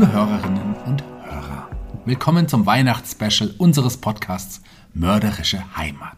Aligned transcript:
Liebe 0.00 0.12
Hörerinnen 0.12 0.76
und 0.86 1.04
Hörer, 1.24 1.68
willkommen 2.06 2.48
zum 2.48 2.64
Weihnachtsspecial 2.64 3.52
unseres 3.58 3.98
Podcasts 3.98 4.62
Mörderische 4.94 5.62
Heimat. 5.76 6.16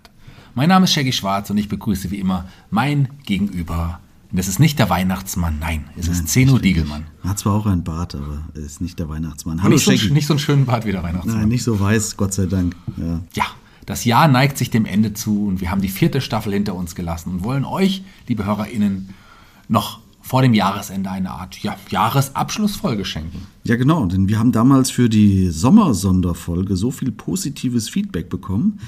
Mein 0.55 0.69
Name 0.69 0.85
ist 0.85 0.93
Shaggy 0.93 1.13
Schwarz 1.13 1.51
und 1.51 1.59
ich 1.59 1.69
begrüße 1.69 2.13
wie 2.13 2.21
immer 2.21 2.45
mein 2.71 3.09
Gegenüber. 3.27 3.99
Und 4.31 4.39
es 4.39 4.47
ist 4.47 4.61
nicht 4.61 4.79
der 4.79 4.89
Weihnachtsmann, 4.89 5.59
nein, 5.59 5.87
es 5.97 6.07
ist 6.07 6.29
Zeno 6.29 6.59
Diegelmann. 6.59 7.07
Er 7.25 7.31
hat 7.31 7.41
zwar 7.41 7.55
auch 7.55 7.67
einen 7.67 7.83
Bart, 7.83 8.15
aber 8.15 8.45
er 8.55 8.63
ist 8.63 8.81
nicht 8.81 9.01
der 9.01 9.09
Weihnachtsmann. 9.09 9.65
Hallo 9.65 9.75
nicht, 9.75 9.85
so, 9.85 9.91
nicht 9.91 10.29
so 10.29 10.35
einen 10.35 10.39
schönen 10.39 10.65
Bart 10.65 10.87
wie 10.87 10.93
der 10.93 11.03
Weihnachtsmann. 11.03 11.41
Nein, 11.41 11.49
nicht 11.49 11.65
so 11.65 11.81
weiß, 11.81 12.17
Gott 12.17 12.35
sei 12.35 12.47
Dank. 12.47 12.77
Ja. 12.97 13.19
ja, 13.35 13.47
das 13.85 14.05
Jahr 14.05 14.29
neigt 14.29 14.59
sich 14.59 14.71
dem 14.71 14.87
Ende 14.87 15.13
zu 15.13 15.49
und 15.49 15.61
wir 15.61 15.73
haben 15.73 15.83
die 15.83 15.89
vierte 15.89 16.21
Staffel 16.21 16.53
hinter 16.53 16.77
uns 16.77 16.95
gelassen 16.95 17.31
und 17.31 17.43
wollen 17.43 17.65
euch, 17.65 18.05
liebe 18.29 18.45
HörerInnen, 18.45 19.09
noch 19.67 20.02
vor 20.33 20.41
dem 20.41 20.55
Jahresende 20.55 21.11
eine 21.11 21.31
Art 21.31 21.59
ja, 21.59 21.77
Jahresabschlussfolge 21.91 23.05
schenken. 23.05 23.47
Ja, 23.65 23.77
genau, 23.77 24.07
denn 24.07 24.31
wir 24.31 24.39
haben 24.39 24.51
damals 24.51 24.91
für 24.91 25.11
die 25.11 25.51
Sommersonderfolge 25.51 26.75
so 26.75 26.91
viel 26.91 27.13
positives 27.13 27.91
Feedback 27.91 28.31
bekommen, 28.31 28.81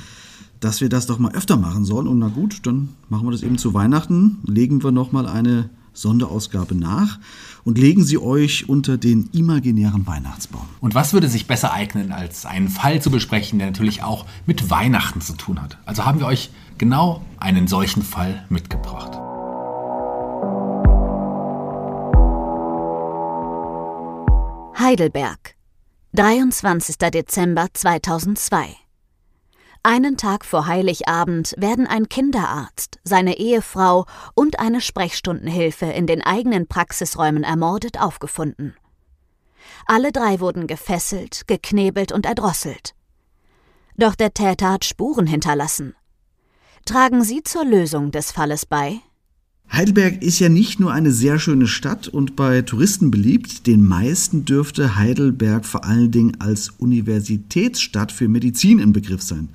dass 0.61 0.81
wir 0.81 0.89
das 0.89 1.05
doch 1.05 1.19
mal 1.19 1.33
öfter 1.33 1.59
machen 1.59 1.85
sollen. 1.85 2.09
Und 2.09 2.19
na 2.19 2.29
gut, 2.29 2.61
dann 2.63 2.89
machen 3.11 3.27
wir 3.27 3.31
das 3.31 3.43
eben 3.43 3.59
zu 3.59 3.75
Weihnachten, 3.75 4.39
legen 4.47 4.83
wir 4.83 4.91
nochmal 4.91 5.27
eine 5.29 5.69
Sonderausgabe 5.93 6.75
nach 6.75 7.19
und 7.63 7.77
legen 7.77 8.05
sie 8.05 8.17
euch 8.17 8.67
unter 8.71 8.97
den 8.97 9.29
imaginären 9.33 10.07
Weihnachtsbaum. 10.07 10.65
Und 10.81 10.95
was 10.95 11.13
würde 11.13 11.29
sich 11.29 11.47
besser 11.47 11.75
eignen, 11.75 12.11
als 12.11 12.47
einen 12.47 12.71
Fall 12.71 13.03
zu 13.03 13.11
besprechen, 13.11 13.59
der 13.59 13.69
natürlich 13.69 14.03
auch 14.03 14.25
mit 14.47 14.71
Weihnachten 14.71 15.21
zu 15.21 15.35
tun 15.35 15.61
hat? 15.61 15.77
Also 15.85 16.07
haben 16.07 16.21
wir 16.21 16.27
euch 16.27 16.49
genau 16.79 17.23
einen 17.37 17.69
solchen 17.69 18.03
Fall 18.03 18.47
mitgebracht. 18.49 19.19
Heidelberg, 24.85 25.57
23. 26.13 26.99
Dezember 26.99 27.69
2002. 27.73 28.77
Einen 29.83 30.19
Tag 30.19 30.45
vor 30.45 30.67
Heiligabend 30.67 31.55
werden 31.57 31.87
ein 31.87 32.11
Kinderarzt, 32.11 32.99
seine 33.03 33.39
Ehefrau 33.39 34.05
und 34.35 34.59
eine 34.59 34.83
Sprechstundenhilfe 34.83 35.87
in 35.87 36.07
den 36.07 36.21
eigenen 36.21 36.69
Praxisräumen 36.69 37.45
ermordet 37.45 37.99
aufgefunden. 37.99 38.77
Alle 39.87 40.13
drei 40.13 40.39
wurden 40.41 40.67
gefesselt, 40.67 41.49
geknebelt 41.49 42.13
und 42.13 42.27
erdrosselt. 42.27 42.95
Doch 43.97 44.15
der 44.15 44.35
Täter 44.35 44.73
hat 44.73 44.85
Spuren 44.85 45.27
hinterlassen. 45.27 45.97
Tragen 46.85 47.25
Sie 47.25 47.43
zur 47.43 47.65
Lösung 47.65 48.11
des 48.11 48.33
Falles 48.33 48.67
bei? 48.67 49.01
Heidelberg 49.77 50.23
ist 50.23 50.39
ja 50.39 50.49
nicht 50.49 50.81
nur 50.81 50.93
eine 50.93 51.11
sehr 51.11 51.39
schöne 51.39 51.67
Stadt 51.67 52.09
und 52.09 52.37
bei 52.37 52.63
Touristen 52.63 53.11
beliebt, 53.11 53.67
den 53.67 53.87
meisten 53.87 54.45
dürfte 54.45 54.97
Heidelberg 54.97 55.65
vor 55.65 55.85
allen 55.85 56.11
Dingen 56.11 56.41
als 56.41 56.71
Universitätsstadt 56.71 58.13
für 58.13 58.29
Medizin 58.29 58.79
im 58.79 58.93
Begriff 58.93 59.23
sein. 59.23 59.49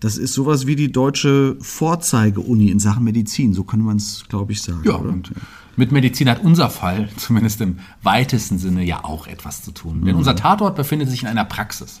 Das 0.00 0.16
ist 0.16 0.32
sowas 0.32 0.66
wie 0.66 0.76
die 0.76 0.90
deutsche 0.90 1.56
Vorzeige-Uni 1.60 2.70
in 2.70 2.78
Sachen 2.78 3.04
Medizin, 3.04 3.52
so 3.52 3.64
könnte 3.64 3.84
man 3.84 3.98
es, 3.98 4.24
glaube 4.28 4.52
ich, 4.52 4.62
sagen. 4.62 4.80
Ja, 4.84 4.98
oder? 4.98 5.10
und 5.10 5.30
mit 5.76 5.92
Medizin 5.92 6.28
hat 6.30 6.42
unser 6.42 6.70
Fall, 6.70 7.10
zumindest 7.16 7.60
im 7.60 7.78
weitesten 8.02 8.58
Sinne, 8.58 8.82
ja 8.84 9.04
auch 9.04 9.26
etwas 9.26 9.62
zu 9.62 9.72
tun. 9.72 10.00
Mhm. 10.00 10.04
Denn 10.06 10.16
unser 10.16 10.36
Tatort 10.36 10.76
befindet 10.76 11.10
sich 11.10 11.22
in 11.22 11.28
einer 11.28 11.44
Praxis. 11.44 12.00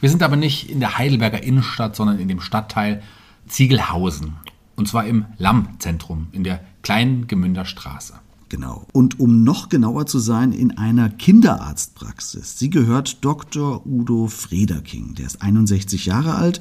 Wir 0.00 0.10
sind 0.10 0.22
aber 0.22 0.36
nicht 0.36 0.70
in 0.70 0.80
der 0.80 0.98
Heidelberger 0.98 1.42
Innenstadt, 1.42 1.94
sondern 1.94 2.18
in 2.18 2.28
dem 2.28 2.40
Stadtteil 2.40 3.02
Ziegelhausen. 3.46 4.34
Und 4.76 4.88
zwar 4.88 5.06
im 5.06 5.24
Lamm-Zentrum 5.38 6.28
in 6.32 6.44
der 6.44 6.60
kleinen 6.82 7.26
Gemünder 7.26 7.64
Straße. 7.64 8.14
Genau. 8.48 8.86
Und 8.92 9.18
um 9.18 9.42
noch 9.42 9.68
genauer 9.68 10.06
zu 10.06 10.20
sein, 10.20 10.52
in 10.52 10.78
einer 10.78 11.08
Kinderarztpraxis. 11.08 12.58
Sie 12.58 12.70
gehört 12.70 13.24
Dr. 13.24 13.84
Udo 13.84 14.28
Frederking. 14.28 15.14
Der 15.16 15.26
ist 15.26 15.42
61 15.42 16.06
Jahre 16.06 16.36
alt 16.36 16.60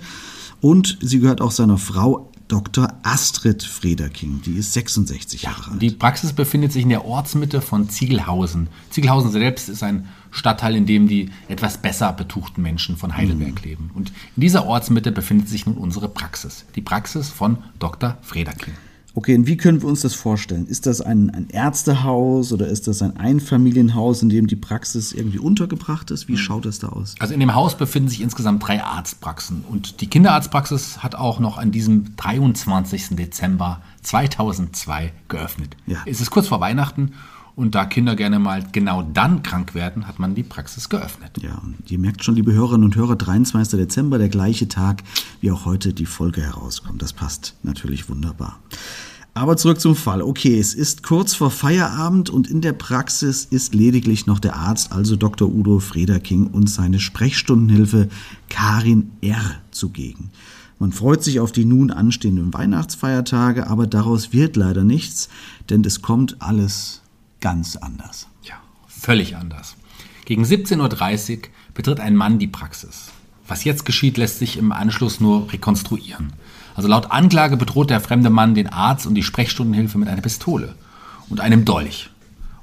und 0.62 0.98
sie 1.02 1.20
gehört 1.20 1.42
auch 1.42 1.52
seiner 1.52 1.78
Frau 1.78 2.32
Dr. 2.48 2.88
Astrid 3.02 3.64
Frederking, 3.64 4.42
die 4.46 4.58
ist 4.58 4.74
66 4.74 5.44
Jahre 5.44 5.72
alt. 5.72 5.82
Die 5.82 5.90
Praxis 5.92 6.32
befindet 6.32 6.72
sich 6.72 6.84
in 6.84 6.90
der 6.90 7.06
Ortsmitte 7.06 7.60
von 7.60 7.90
Ziegelhausen. 7.90 8.68
Ziegelhausen 8.92 9.32
selbst 9.32 9.68
ist 9.68 9.82
ein 9.82 10.08
Stadtteil, 10.36 10.76
in 10.76 10.86
dem 10.86 11.08
die 11.08 11.30
etwas 11.48 11.78
besser 11.78 12.12
betuchten 12.12 12.62
Menschen 12.62 12.98
von 12.98 13.16
Heidelberg 13.16 13.56
mhm. 13.62 13.70
leben. 13.70 13.92
Und 13.94 14.10
in 14.36 14.42
dieser 14.42 14.66
Ortsmitte 14.66 15.12
befindet 15.12 15.48
sich 15.48 15.66
nun 15.66 15.76
unsere 15.76 16.10
Praxis. 16.10 16.66
Die 16.76 16.82
Praxis 16.82 17.30
von 17.30 17.58
Dr. 17.80 18.18
Frederking. 18.22 18.74
Okay, 19.18 19.34
und 19.34 19.48
wie 19.48 19.56
können 19.56 19.82
wir 19.82 19.88
uns 19.88 20.02
das 20.02 20.14
vorstellen? 20.14 20.68
Ist 20.68 20.86
das 20.88 21.00
ein, 21.00 21.30
ein 21.30 21.48
Ärztehaus 21.50 22.52
oder 22.52 22.68
ist 22.68 22.86
das 22.88 23.02
ein 23.02 23.16
Einfamilienhaus, 23.16 24.22
in 24.22 24.28
dem 24.28 24.46
die 24.46 24.58
Praxis 24.58 25.14
irgendwie 25.14 25.40
untergebracht 25.40 26.12
ist? 26.12 26.28
Wie 26.28 26.34
mhm. 26.34 26.38
schaut 26.38 26.66
das 26.66 26.80
da 26.80 26.90
aus? 26.90 27.16
Also 27.20 27.34
in 27.34 27.40
dem 27.40 27.56
Haus 27.56 27.78
befinden 27.78 28.10
sich 28.10 28.20
insgesamt 28.20 28.68
drei 28.68 28.84
Arztpraxen 28.84 29.64
und 29.70 30.02
die 30.02 30.08
Kinderarztpraxis 30.08 31.02
hat 31.02 31.16
auch 31.16 31.40
noch 31.40 31.58
an 31.58 31.72
diesem 31.72 32.18
23. 32.18 33.16
Dezember 33.16 33.82
2002 34.02 35.14
geöffnet. 35.30 35.78
Ja. 35.88 36.00
Es 36.06 36.20
ist 36.20 36.30
kurz 36.30 36.50
vor 36.50 36.60
Weihnachten 36.60 37.14
und 37.56 37.76
da 37.76 37.86
Kinder 37.86 38.16
gerne 38.16 38.40
mal 38.40 38.66
genau 38.72 39.02
dann 39.02 39.44
krank 39.44 39.76
werden, 39.76 40.08
hat 40.08 40.20
man 40.20 40.36
die 40.36 40.44
Praxis 40.44 40.90
geöffnet. 40.90 41.32
Ja, 41.42 41.62
und 41.64 41.90
ihr 41.90 42.00
merkt 42.00 42.24
schon, 42.24 42.36
liebe 42.36 42.54
Hörerinnen 42.54 42.86
und 42.86 42.96
Hörer, 42.96 43.16
23. 43.16 43.80
Dezember, 43.80 44.18
der 44.18 44.30
gleiche 44.30 44.68
Tag, 44.68 45.04
wie 45.42 45.52
auch 45.52 45.66
heute 45.66 45.94
die 45.94 46.06
Folge 46.06 46.42
herauskommt. 46.42 47.02
Das 47.02 47.14
passt 47.14 47.56
natürlich 47.64 48.10
wunderbar. 48.10 48.60
Aber 49.34 49.58
zurück 49.58 49.82
zum 49.82 49.98
Fall. 49.98 50.22
Okay, 50.22 50.58
es 50.58 50.74
ist 50.74 51.04
kurz 51.04 51.34
vor 51.34 51.52
Feierabend 51.52 52.30
und 52.30 52.50
in 52.50 52.62
der 52.62 52.72
Praxis 52.72 53.44
ist 53.44 53.76
lediglich 53.76 54.28
noch 54.28 54.40
der 54.40 54.56
Arzt, 54.56 54.94
also 54.94 55.18
Dr. 55.18 55.54
Udo 55.54 55.80
Frederking 55.80 56.48
und 56.48 56.70
seine 56.70 57.00
Sprechstundenhilfe 57.02 58.08
Karin 58.48 59.12
R. 59.20 59.56
zugegen. 59.72 60.30
Man 60.80 60.94
freut 60.94 61.24
sich 61.24 61.42
auf 61.42 61.52
die 61.52 61.66
nun 61.66 61.92
anstehenden 61.92 62.54
Weihnachtsfeiertage, 62.54 63.68
aber 63.68 63.88
daraus 63.88 64.32
wird 64.32 64.56
leider 64.56 64.86
nichts, 64.86 65.30
denn 65.70 65.84
es 65.84 66.02
kommt 66.02 66.42
alles 66.42 67.02
ganz 67.46 67.76
anders. 67.76 68.26
Ja, 68.42 68.56
völlig 68.88 69.36
anders. 69.36 69.76
Gegen 70.26 70.44
17.30 70.46 71.32
Uhr 71.32 71.42
betritt 71.76 72.00
ein 72.00 72.16
Mann 72.16 72.40
die 72.40 72.48
Praxis. 72.48 73.12
Was 73.48 73.64
jetzt 73.64 73.86
geschieht, 73.86 74.18
lässt 74.18 74.40
sich 74.40 74.58
im 74.58 74.72
Anschluss 74.72 75.20
nur 75.20 75.54
rekonstruieren. 75.54 76.34
Also 76.74 76.90
laut 76.90 77.12
Anklage 77.12 77.56
bedroht 77.56 77.92
der 77.92 78.02
fremde 78.02 78.32
Mann 78.32 78.56
den 78.56 78.66
Arzt 78.66 79.06
und 79.06 79.14
die 79.14 79.22
Sprechstundenhilfe 79.22 80.00
mit 80.00 80.08
einer 80.08 80.24
Pistole 80.24 80.74
und 81.30 81.40
einem 81.40 81.66
Dolch. 81.66 82.10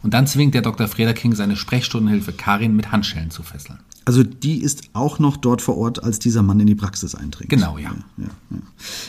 Und 0.03 0.15
dann 0.15 0.27
zwingt 0.27 0.53
der 0.53 0.63
Dr. 0.63 0.89
Frederking 0.89 1.37
seine 1.37 1.55
Sprechstundenhilfe 1.55 2.33
Karin 2.33 2.75
mit 2.75 2.91
Handschellen 2.91 3.31
zu 3.31 3.45
fesseln. 3.45 3.79
Also 4.05 4.25
die 4.25 4.61
ist 4.61 4.89
auch 4.95 5.21
noch 5.21 5.37
dort 5.37 5.63
vor 5.63 5.77
Ort, 5.77 6.03
als 6.03 6.19
dieser 6.19 6.43
Mann 6.43 6.59
in 6.59 6.67
die 6.67 6.75
Praxis 6.75 7.15
eindringt. 7.15 7.51
Genau, 7.51 7.79
ja. 7.79 7.95
ja, 8.17 8.25
ja. 8.51 8.57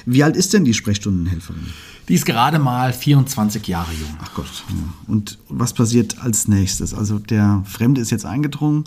Wie 0.05 0.23
alt 0.23 0.35
ist 0.35 0.53
denn 0.53 0.65
die 0.65 0.75
Sprechstundenhelferin? 0.75 1.65
Die 2.09 2.15
ist 2.15 2.25
gerade 2.25 2.59
mal 2.59 2.91
24 2.91 3.65
Jahre 3.67 3.91
jung. 3.93 4.17
Ach 4.21 4.33
Gott. 4.33 4.63
Und 5.07 5.37
was 5.49 5.73
passiert 5.73 6.21
als 6.21 6.47
nächstes? 6.47 6.93
Also 6.93 7.19
der 7.19 7.63
Fremde 7.65 8.01
ist 8.01 8.11
jetzt 8.11 8.25
eingedrungen 8.25 8.83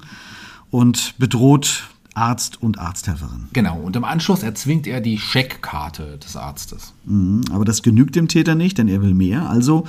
und 0.70 1.14
bedroht 1.18 1.84
Arzt 2.14 2.62
und 2.62 2.78
Arzthelferin. 2.78 3.48
Genau, 3.52 3.78
und 3.78 3.94
im 3.94 4.04
Anschluss 4.04 4.42
erzwingt 4.42 4.86
er 4.86 5.00
die 5.00 5.18
Scheckkarte 5.18 6.18
des 6.18 6.36
Arztes. 6.36 6.94
Mhm, 7.04 7.42
aber 7.52 7.64
das 7.64 7.82
genügt 7.82 8.16
dem 8.16 8.28
Täter 8.28 8.54
nicht, 8.54 8.78
denn 8.78 8.88
er 8.88 9.02
will 9.02 9.14
mehr. 9.14 9.48
Also 9.48 9.86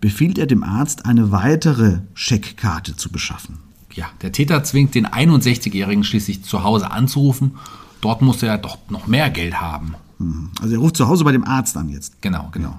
befiehlt 0.00 0.38
er 0.38 0.46
dem 0.46 0.62
Arzt, 0.62 1.06
eine 1.06 1.32
weitere 1.32 2.00
Scheckkarte 2.14 2.96
zu 2.96 3.10
beschaffen. 3.10 3.58
Ja, 3.94 4.06
der 4.22 4.32
Täter 4.32 4.62
zwingt 4.62 4.94
den 4.94 5.06
61-Jährigen 5.06 6.04
schließlich 6.04 6.44
zu 6.44 6.62
Hause 6.64 6.90
anzurufen. 6.90 7.56
Dort 8.00 8.22
muss 8.22 8.42
er 8.42 8.58
doch 8.58 8.78
noch 8.88 9.06
mehr 9.06 9.30
Geld 9.30 9.60
haben. 9.60 9.94
Mhm. 10.20 10.50
Also 10.60 10.74
er 10.74 10.78
ruft 10.80 10.96
zu 10.96 11.08
Hause 11.08 11.24
bei 11.24 11.32
dem 11.32 11.44
Arzt 11.44 11.76
an 11.76 11.88
jetzt. 11.88 12.22
Genau, 12.22 12.48
genau. 12.52 12.78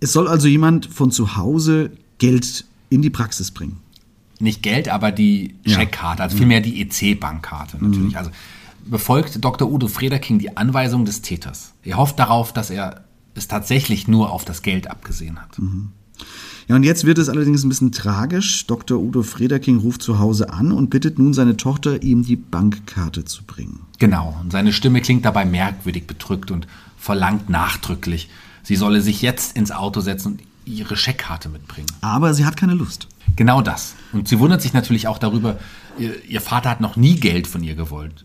Es 0.00 0.12
soll 0.12 0.26
also 0.26 0.48
jemand 0.48 0.86
von 0.86 1.12
zu 1.12 1.36
Hause 1.36 1.92
Geld 2.18 2.64
in 2.90 3.02
die 3.02 3.10
Praxis 3.10 3.52
bringen. 3.52 3.78
Nicht 4.40 4.62
Geld, 4.62 4.88
aber 4.88 5.12
die 5.12 5.54
Ja. 5.64 5.76
Scheckkarte, 5.76 6.22
also 6.22 6.36
vielmehr 6.36 6.60
die 6.60 6.80
EC-Bankkarte 6.80 7.78
natürlich. 7.82 8.16
Also 8.18 8.30
befolgt 8.84 9.44
Dr. 9.44 9.70
Udo 9.70 9.86
Frederking 9.86 10.40
die 10.40 10.56
Anweisung 10.56 11.04
des 11.04 11.22
Täters. 11.22 11.74
Er 11.84 11.98
hofft 11.98 12.18
darauf, 12.18 12.52
dass 12.52 12.70
er 12.70 13.04
es 13.34 13.46
tatsächlich 13.46 14.08
nur 14.08 14.32
auf 14.32 14.44
das 14.44 14.62
Geld 14.62 14.90
abgesehen 14.90 15.40
hat. 15.40 15.60
Ja, 16.68 16.76
und 16.76 16.84
jetzt 16.84 17.04
wird 17.04 17.18
es 17.18 17.28
allerdings 17.28 17.64
ein 17.64 17.68
bisschen 17.68 17.92
tragisch. 17.92 18.66
Dr. 18.66 18.98
Udo 18.98 19.22
Frederking 19.22 19.78
ruft 19.78 20.02
zu 20.02 20.18
Hause 20.18 20.50
an 20.50 20.72
und 20.72 20.90
bittet 20.90 21.18
nun 21.18 21.34
seine 21.34 21.56
Tochter, 21.56 22.02
ihm 22.02 22.24
die 22.24 22.36
Bankkarte 22.36 23.24
zu 23.24 23.44
bringen. 23.44 23.80
Genau, 23.98 24.36
und 24.40 24.52
seine 24.52 24.72
Stimme 24.72 25.00
klingt 25.00 25.24
dabei 25.24 25.44
merkwürdig 25.44 26.06
bedrückt 26.06 26.50
und 26.50 26.66
verlangt 26.96 27.50
nachdrücklich, 27.50 28.28
sie 28.62 28.76
solle 28.76 29.00
sich 29.00 29.22
jetzt 29.22 29.56
ins 29.56 29.72
Auto 29.72 30.00
setzen 30.00 30.32
und 30.32 30.42
ihre 30.64 30.96
Scheckkarte 30.96 31.48
mitbringen. 31.48 31.88
Aber 32.00 32.34
sie 32.34 32.44
hat 32.44 32.56
keine 32.56 32.74
Lust. 32.74 33.08
Genau 33.36 33.62
das. 33.62 33.94
Und 34.12 34.28
sie 34.28 34.38
wundert 34.38 34.62
sich 34.62 34.72
natürlich 34.72 35.08
auch 35.08 35.18
darüber, 35.18 35.58
ihr, 35.98 36.24
ihr 36.24 36.40
Vater 36.40 36.70
hat 36.70 36.80
noch 36.80 36.96
nie 36.96 37.16
Geld 37.16 37.46
von 37.46 37.62
ihr 37.64 37.74
gewollt. 37.74 38.24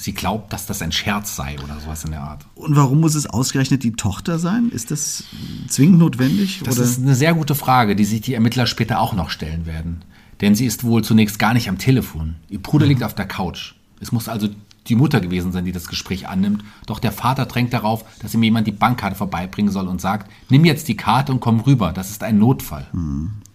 Sie 0.00 0.14
glaubt, 0.14 0.52
dass 0.52 0.66
das 0.66 0.80
ein 0.80 0.92
Scherz 0.92 1.34
sei 1.34 1.56
oder 1.62 1.80
sowas 1.80 2.04
in 2.04 2.12
der 2.12 2.22
Art. 2.22 2.46
Und 2.54 2.76
warum 2.76 3.00
muss 3.00 3.16
es 3.16 3.26
ausgerechnet 3.26 3.82
die 3.82 3.92
Tochter 3.92 4.38
sein? 4.38 4.70
Ist 4.70 4.92
das 4.92 5.24
zwingend 5.66 5.98
notwendig? 5.98 6.60
Das 6.64 6.76
oder? 6.76 6.84
ist 6.84 7.00
eine 7.00 7.16
sehr 7.16 7.34
gute 7.34 7.56
Frage, 7.56 7.96
die 7.96 8.04
sich 8.04 8.20
die 8.20 8.34
Ermittler 8.34 8.66
später 8.66 9.00
auch 9.00 9.12
noch 9.12 9.28
stellen 9.28 9.66
werden. 9.66 10.04
Denn 10.40 10.54
sie 10.54 10.66
ist 10.66 10.84
wohl 10.84 11.02
zunächst 11.02 11.40
gar 11.40 11.52
nicht 11.52 11.68
am 11.68 11.78
Telefon. 11.78 12.36
Ihr 12.48 12.62
Bruder 12.62 12.86
liegt 12.86 13.02
auf 13.02 13.14
der 13.14 13.26
Couch. 13.26 13.74
Es 14.00 14.12
muss 14.12 14.28
also 14.28 14.48
die 14.86 14.94
Mutter 14.94 15.20
gewesen 15.20 15.50
sein, 15.50 15.64
die 15.64 15.72
das 15.72 15.88
Gespräch 15.88 16.28
annimmt. 16.28 16.62
Doch 16.86 17.00
der 17.00 17.12
Vater 17.12 17.46
drängt 17.46 17.72
darauf, 17.72 18.04
dass 18.20 18.34
ihm 18.34 18.42
jemand 18.44 18.68
die 18.68 18.72
Bankkarte 18.72 19.16
vorbeibringen 19.16 19.72
soll 19.72 19.88
und 19.88 20.00
sagt, 20.00 20.30
nimm 20.48 20.64
jetzt 20.64 20.86
die 20.86 20.96
Karte 20.96 21.32
und 21.32 21.40
komm 21.40 21.60
rüber, 21.60 21.92
das 21.92 22.10
ist 22.10 22.22
ein 22.22 22.38
Notfall. 22.38 22.86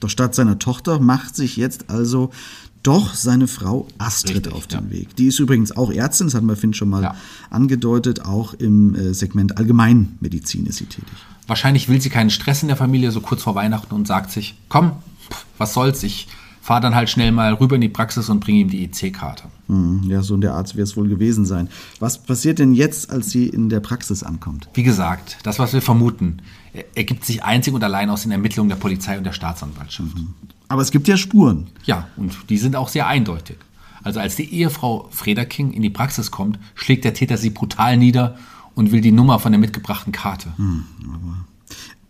Doch 0.02 0.10
statt 0.10 0.36
seiner 0.36 0.60
Tochter 0.60 1.00
macht 1.00 1.36
sich 1.36 1.56
jetzt 1.56 1.90
also 1.90 2.32
doch 2.84 3.14
seine 3.16 3.48
Frau 3.48 3.88
Astrid 3.98 4.36
Richtig, 4.38 4.54
auf 4.54 4.68
den 4.68 4.86
ja. 4.86 4.92
Weg. 4.92 5.16
Die 5.16 5.28
ist 5.28 5.40
übrigens 5.40 5.76
auch 5.76 5.92
Ärztin, 5.92 6.28
das 6.28 6.34
hatten 6.36 6.46
wir 6.48 6.56
Finn 6.56 6.74
schon 6.74 6.90
mal 6.90 7.02
Ja. 7.02 7.16
angedeutet. 7.50 8.26
Auch 8.26 8.54
im 8.54 8.94
äh, 8.96 9.14
Segment 9.14 9.58
Allgemeinmedizin 9.58 10.66
ist 10.66 10.78
sie 10.78 10.86
tätig. 10.86 11.08
Wahrscheinlich 11.48 11.90
will 11.90 12.02
sie 12.02 12.10
keinen 12.10 12.30
Stress 12.30 12.62
in 12.62 12.68
der 12.68 12.78
Familie 12.78 13.12
so 13.12 13.22
kurz 13.22 13.44
vor 13.44 13.56
Weihnachten 13.56 13.94
und 13.96 14.08
sagt 14.08 14.32
sich, 14.32 14.56
komm, 14.70 14.92
pff, 15.32 15.46
was 15.58 15.74
soll's, 15.74 16.04
ich 16.04 16.28
fahre 16.64 16.80
dann 16.80 16.96
halt 16.96 17.10
schnell 17.10 17.34
mal 17.34 17.54
rüber 17.56 17.76
in 17.76 17.82
die 17.82 17.90
Praxis 17.90 18.30
und 18.30 18.40
bringe 18.40 18.60
ihm 18.62 18.70
die 18.70 18.86
EC-Karte. 18.86 19.44
Hm, 19.68 20.04
ja, 20.08 20.24
so 20.24 20.38
der 20.38 20.54
Arzt 20.54 20.78
wird 20.78 20.88
es 20.88 20.96
wohl 20.96 21.10
gewesen 21.10 21.46
sein. 21.46 21.68
Was 22.00 22.24
passiert 22.24 22.58
denn 22.60 22.74
jetzt, 22.74 23.12
als 23.12 23.32
sie 23.32 23.48
in 23.48 23.68
der 23.68 23.82
Praxis 23.82 24.24
ankommt? 24.24 24.70
Wie 24.74 24.84
gesagt, 24.84 25.40
das, 25.44 25.60
was 25.60 25.74
wir 25.74 25.82
vermuten, 25.82 26.38
er- 26.72 26.86
ergibt 26.96 27.26
sich 27.26 27.44
einzig 27.44 27.74
und 27.74 27.84
allein 27.84 28.10
aus 28.10 28.22
den 28.24 28.32
Ermittlungen 28.32 28.70
der 28.70 28.78
Polizei 28.78 29.18
und 29.18 29.26
der 29.26 29.34
Staatsanwaltschaft. 29.34 30.16
Aber 30.70 30.82
es 30.82 30.92
gibt 30.92 31.10
ja 31.10 31.18
Spuren. 31.18 31.68
Ja, 31.84 32.08
und 32.16 32.34
die 32.50 32.58
sind 32.58 32.78
auch 32.78 32.88
sehr 32.88 33.08
eindeutig. 33.08 33.58
Also 34.02 34.22
als 34.22 34.38
die 34.38 34.54
Ehefrau 34.54 35.10
Frederking 35.12 35.72
in 35.74 35.82
die 35.82 35.90
Praxis 35.90 36.32
kommt, 36.32 36.60
schlägt 36.76 37.04
der 37.04 37.14
Täter 37.14 37.36
sie 37.38 37.50
brutal 37.50 37.98
nieder 37.98 38.38
und 38.74 38.92
will 38.94 39.02
die 39.02 39.12
Nummer 39.12 39.40
von 39.40 39.52
der 39.52 39.60
mitgebrachten 39.60 40.14
Karte. 40.14 40.54
Äh, 40.58 40.64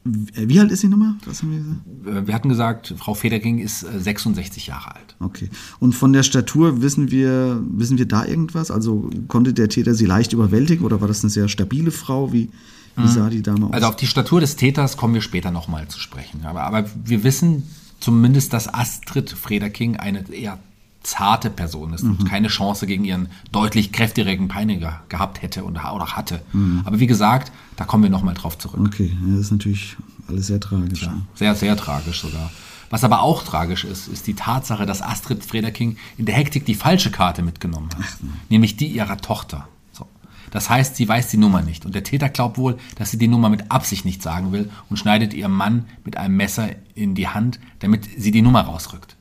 Wie 0.06 0.60
alt 0.60 0.72
ist? 0.72 0.84
Was 1.26 1.42
haben 1.42 1.82
wir? 2.04 2.14
Äh, 2.14 2.28
Wir 2.28 2.34
hatten 2.34 2.50
gesagt, 2.50 2.94
Frau 2.98 3.14
Frederking 3.14 3.60
ist 3.60 3.84
äh, 3.84 4.00
66 4.00 4.68
Jahre 4.68 4.96
alt. 4.96 5.16
Okay. 5.20 5.50
Und 5.80 5.94
von 5.94 6.12
der 6.12 6.24
Statur 6.24 6.82
wissen 6.82 7.10
wir, 7.10 7.62
wissen 7.70 7.98
wir 7.98 8.06
da 8.06 8.26
irgendwas? 8.26 8.70
Also 8.70 9.10
konnte 9.30 9.54
der 9.54 9.70
Täter 9.70 9.94
sie 9.94 10.06
leicht 10.06 10.34
überwältigen 10.34 10.86
oder 10.86 11.00
war 11.00 11.08
das 11.08 11.24
eine 11.24 11.30
sehr 11.30 11.48
stabile 11.48 11.92
Frau? 11.92 12.34
Wie, 12.34 12.50
wie 12.98 13.08
sah 13.08 13.30
die 13.30 13.42
Dame 13.42 13.68
aus? 13.68 13.74
Also 13.74 13.88
auf 13.88 13.96
die 13.96 14.08
Statur 14.08 14.42
des 14.42 14.58
Täters 14.58 14.98
kommen 14.98 15.14
wir 15.14 15.22
später 15.22 15.52
nochmal 15.52 15.88
zu 15.88 16.00
sprechen. 16.00 16.42
Aber, 16.44 16.64
aber 16.64 16.86
wir 17.06 17.24
wissen 17.24 17.64
zumindest, 18.00 18.52
dass 18.52 18.74
Astrid 18.74 19.30
Frederking 19.30 19.96
eine 19.96 20.30
eher 20.32 20.60
zarte 21.04 21.50
Person 21.50 21.94
ist 21.94 22.04
und 22.04 22.26
keine 22.26 22.48
Chance 22.48 22.88
gegen 22.88 23.04
ihren 23.04 23.28
deutlich 23.52 23.92
kräftigeren 23.92 24.48
Peiniger 24.48 25.02
gehabt 25.10 25.42
hätte 25.42 25.64
und, 25.64 25.78
oder 25.78 26.16
hatte. 26.16 26.42
Aber 26.86 27.00
wie 27.00 27.08
gesagt, 27.08 27.52
da 27.76 27.86
kommen 27.86 28.04
wir 28.04 28.10
nochmal 28.10 28.34
drauf 28.34 28.58
zurück. 28.58 28.80
okay, 28.86 29.12
ja, 29.22 29.32
das 29.32 29.46
ist 29.46 29.52
natürlich 29.52 29.98
alles 30.28 30.48
sehr 30.48 30.60
tragisch. 30.60 31.04
Ja, 31.04 31.16
sehr, 31.36 31.56
sehr 31.56 31.76
tragisch 31.76 32.22
sogar. 32.22 32.50
Was 32.90 33.04
aber 33.04 33.22
auch 33.24 33.44
tragisch 33.44 33.86
ist, 33.86 34.08
ist 34.08 34.28
die 34.28 34.36
Tatsache, 34.36 34.86
dass 34.86 35.02
Astrid 35.02 35.44
Frederking 35.44 35.98
in 36.18 36.26
der 36.26 36.36
Hektik 36.36 36.66
die 36.66 36.76
falsche 36.76 37.10
Karte 37.10 37.42
mitgenommen 37.42 37.90
hat. 37.98 38.06
Nämlich 38.50 38.78
die 38.78 38.86
ihrer 38.86 39.18
Tochter. 39.18 39.68
So. 39.92 40.06
Das 40.52 40.70
heißt, 40.70 40.96
sie 40.96 41.08
weiß 41.08 41.30
die 41.30 41.38
Nummer 41.38 41.64
nicht. 41.64 41.88
Und 41.88 41.96
der 41.96 42.04
Täter 42.04 42.30
glaubt 42.30 42.60
wohl, 42.60 42.78
dass 42.96 43.10
sie 43.10 43.18
die 43.18 43.28
Nummer 43.28 43.50
mit 43.50 43.72
Absicht 43.72 44.06
nicht 44.06 44.22
sagen 44.22 44.52
will 44.52 44.70
und 44.92 44.98
schneidet 44.98 45.34
ihrem 45.34 45.54
Mann 45.54 45.86
mit 46.06 46.18
einem 46.18 46.38
Messer 46.38 46.70
in 46.94 47.16
die 47.16 47.28
Hand, 47.28 47.60
damit 47.80 48.08
sie 48.16 48.30
die 48.30 48.44
Nummer 48.44 48.62
rausrückt. 48.62 49.16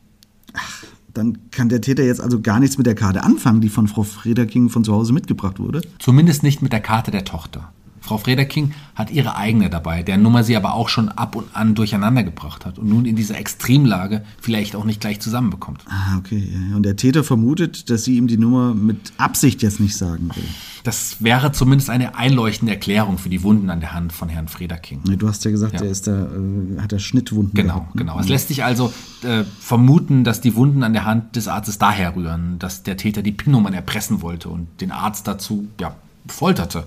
Dann 1.15 1.51
kann 1.51 1.69
der 1.69 1.81
Täter 1.81 2.03
jetzt 2.03 2.21
also 2.21 2.41
gar 2.41 2.61
nichts 2.61 2.79
mit 2.79 2.87
der 2.87 2.95
Karte 2.95 3.23
anfangen, 3.23 3.61
die 3.61 3.69
von 3.69 3.89
Frau 3.89 4.03
Frederking 4.03 4.69
von 4.69 4.85
zu 4.85 4.93
Hause 4.93 5.13
mitgebracht 5.13 5.59
wurde. 5.59 5.83
Zumindest 5.99 6.43
nicht 6.43 6.63
mit 6.63 6.73
der 6.73 6.81
Karte 6.81 7.11
der 7.11 7.25
Tochter. 7.25 7.73
Frau 8.03 8.19
Frederking 8.19 8.75
hat 8.95 9.11
ihre 9.11 9.37
eigene 9.37 9.71
dabei, 9.71 10.03
deren 10.03 10.23
Nummer 10.23 10.43
sie 10.45 10.57
aber 10.57 10.75
auch 10.75 10.89
schon 10.89 11.09
ab 11.09 11.37
und 11.37 11.55
an 11.55 11.75
durcheinander 11.75 12.25
gebracht 12.25 12.67
hat 12.67 12.79
und 12.79 12.89
nun 12.89 13.07
in 13.07 13.17
dieser 13.17 13.39
Extremlage 13.39 14.25
vielleicht 14.41 14.75
auch 14.77 14.85
nicht 14.85 15.01
gleich 15.01 15.21
zusammenbekommt. 15.21 15.83
Ah, 15.89 16.19
okay. 16.19 16.49
Und 16.75 16.83
der 16.83 16.97
Täter 16.97 17.25
vermutet, 17.25 17.89
dass 17.91 18.05
sie 18.05 18.17
ihm 18.17 18.27
die 18.27 18.37
Nummer 18.37 18.75
mit 18.75 19.13
Absicht 19.17 19.63
jetzt 19.63 19.81
nicht 19.81 19.97
sagen 19.97 20.31
will. 20.35 20.45
Das 20.85 21.23
wäre 21.23 21.53
zumindest 21.53 21.91
eine 21.91 22.17
einleuchtende 22.17 22.73
Erklärung 22.75 23.19
für 23.19 23.29
die 23.29 23.45
Wunden 23.45 23.71
an 23.71 23.79
der 23.79 23.95
Hand 23.95 24.13
von 24.13 24.29
Herrn 24.29 24.49
Frederking. 24.49 25.01
Du 25.05 25.29
hast 25.29 25.45
ja 25.45 25.53
gesagt, 25.53 25.75
Ja. 25.75 25.83
er 25.83 25.91
ist 25.91 26.09
da, 26.09 26.25
äh, 26.25 26.81
hat 26.81 26.91
da 26.91 26.99
Schnittwunden. 26.99 27.55
Genau, 27.55 27.75
gehabt, 27.75 27.95
ne? 27.95 28.01
genau. 28.01 28.19
Es 28.19 28.29
lässt 28.29 28.49
sich 28.49 28.65
also 28.65 28.93
äh, 29.23 29.45
vermuten, 29.61 30.25
dass 30.25 30.41
die 30.41 30.57
Wunden 30.57 30.83
an 30.83 30.93
der 30.93 31.05
Hand 31.05 31.37
des 31.37 31.47
Arztes 31.47 31.79
daher 31.79 32.17
rühren, 32.17 32.59
dass 32.59 32.83
der 32.83 32.97
Täter 32.97 33.23
die 33.23 33.33
PIN-Nummern 33.33 33.75
erpressen 33.75 34.23
wollte 34.23 34.49
und 34.49 34.81
den 34.81 34.91
Arzt 34.91 35.29
dazu 35.29 35.69
ja, 35.81 35.95
folterte. 36.27 36.87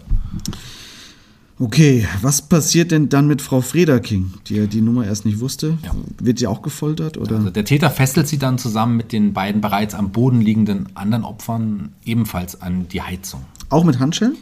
Okay, 1.57 2.05
was 2.21 2.41
passiert 2.41 2.91
denn 2.91 3.07
dann 3.07 3.27
mit 3.27 3.41
Frau 3.41 3.61
Frederking, 3.61 4.33
die 4.47 4.55
ja 4.55 4.65
die 4.65 4.81
Nummer 4.81 5.05
erst 5.05 5.25
nicht 5.25 5.39
wusste? 5.39 5.77
Ja. 5.83 5.91
Wird 6.19 6.39
sie 6.39 6.47
auch 6.47 6.61
gefoltert? 6.61 7.17
Oder? 7.17 7.37
Also 7.37 7.49
der 7.49 7.63
Täter 7.63 7.89
fesselt 7.89 8.27
sie 8.27 8.37
dann 8.37 8.57
zusammen 8.57 8.97
mit 8.97 9.13
den 9.13 9.31
beiden 9.31 9.61
bereits 9.61 9.95
am 9.95 10.11
Boden 10.11 10.41
liegenden 10.41 10.87
anderen 10.95 11.23
Opfern 11.23 11.93
ebenfalls 12.03 12.61
an 12.61 12.89
die 12.89 13.01
Heizung. 13.01 13.41
auch 13.69 13.85
mit 13.85 13.99
Handschellen? 13.99 14.35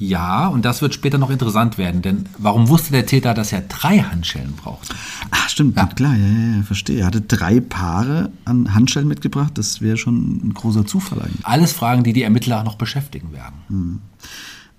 Ja, 0.00 0.46
und 0.46 0.64
das 0.64 0.80
wird 0.80 0.94
später 0.94 1.18
noch 1.18 1.30
interessant 1.30 1.76
werden, 1.76 2.02
denn 2.02 2.26
warum 2.38 2.68
wusste 2.68 2.92
der 2.92 3.06
Täter, 3.06 3.34
dass 3.34 3.52
er 3.52 3.62
drei 3.62 3.98
Handschellen 3.98 4.54
braucht? 4.54 4.94
Ach, 5.32 5.48
stimmt, 5.48 5.74
klar, 5.96 6.16
ja, 6.16 6.26
ja, 6.26 6.56
ja, 6.56 6.62
verstehe. 6.62 7.00
Er 7.00 7.06
hatte 7.06 7.20
drei 7.20 7.58
Paare 7.60 8.30
an 8.44 8.74
Handschellen 8.74 9.08
mitgebracht. 9.08 9.58
Das 9.58 9.80
wäre 9.80 9.96
schon 9.96 10.48
ein 10.48 10.54
großer 10.54 10.86
Zufall 10.86 11.22
eigentlich. 11.22 11.44
Alles 11.44 11.72
Fragen, 11.72 12.04
die 12.04 12.12
die 12.12 12.22
Ermittler 12.22 12.62
noch 12.62 12.76
beschäftigen 12.76 13.32
werden. 13.32 14.00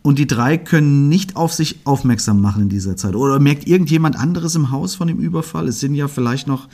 Und 0.01 0.17
die 0.17 0.27
drei 0.27 0.57
können 0.57 1.09
nicht 1.09 1.35
auf 1.35 1.53
sich 1.53 1.79
aufmerksam 1.85 2.41
machen 2.41 2.63
in 2.63 2.69
dieser 2.69 2.95
Zeit. 2.95 3.15
Oder 3.15 3.39
merkt 3.39 3.67
irgendjemand 3.67 4.17
anderes 4.17 4.55
im 4.55 4.71
Haus 4.71 4.95
von 4.95 5.07
dem 5.07 5.19
Überfall? 5.19 5.67
Es 5.67 5.79
sind 5.79 5.93
ja 5.93 6.07
vielleicht 6.07 6.47
noch 6.47 6.67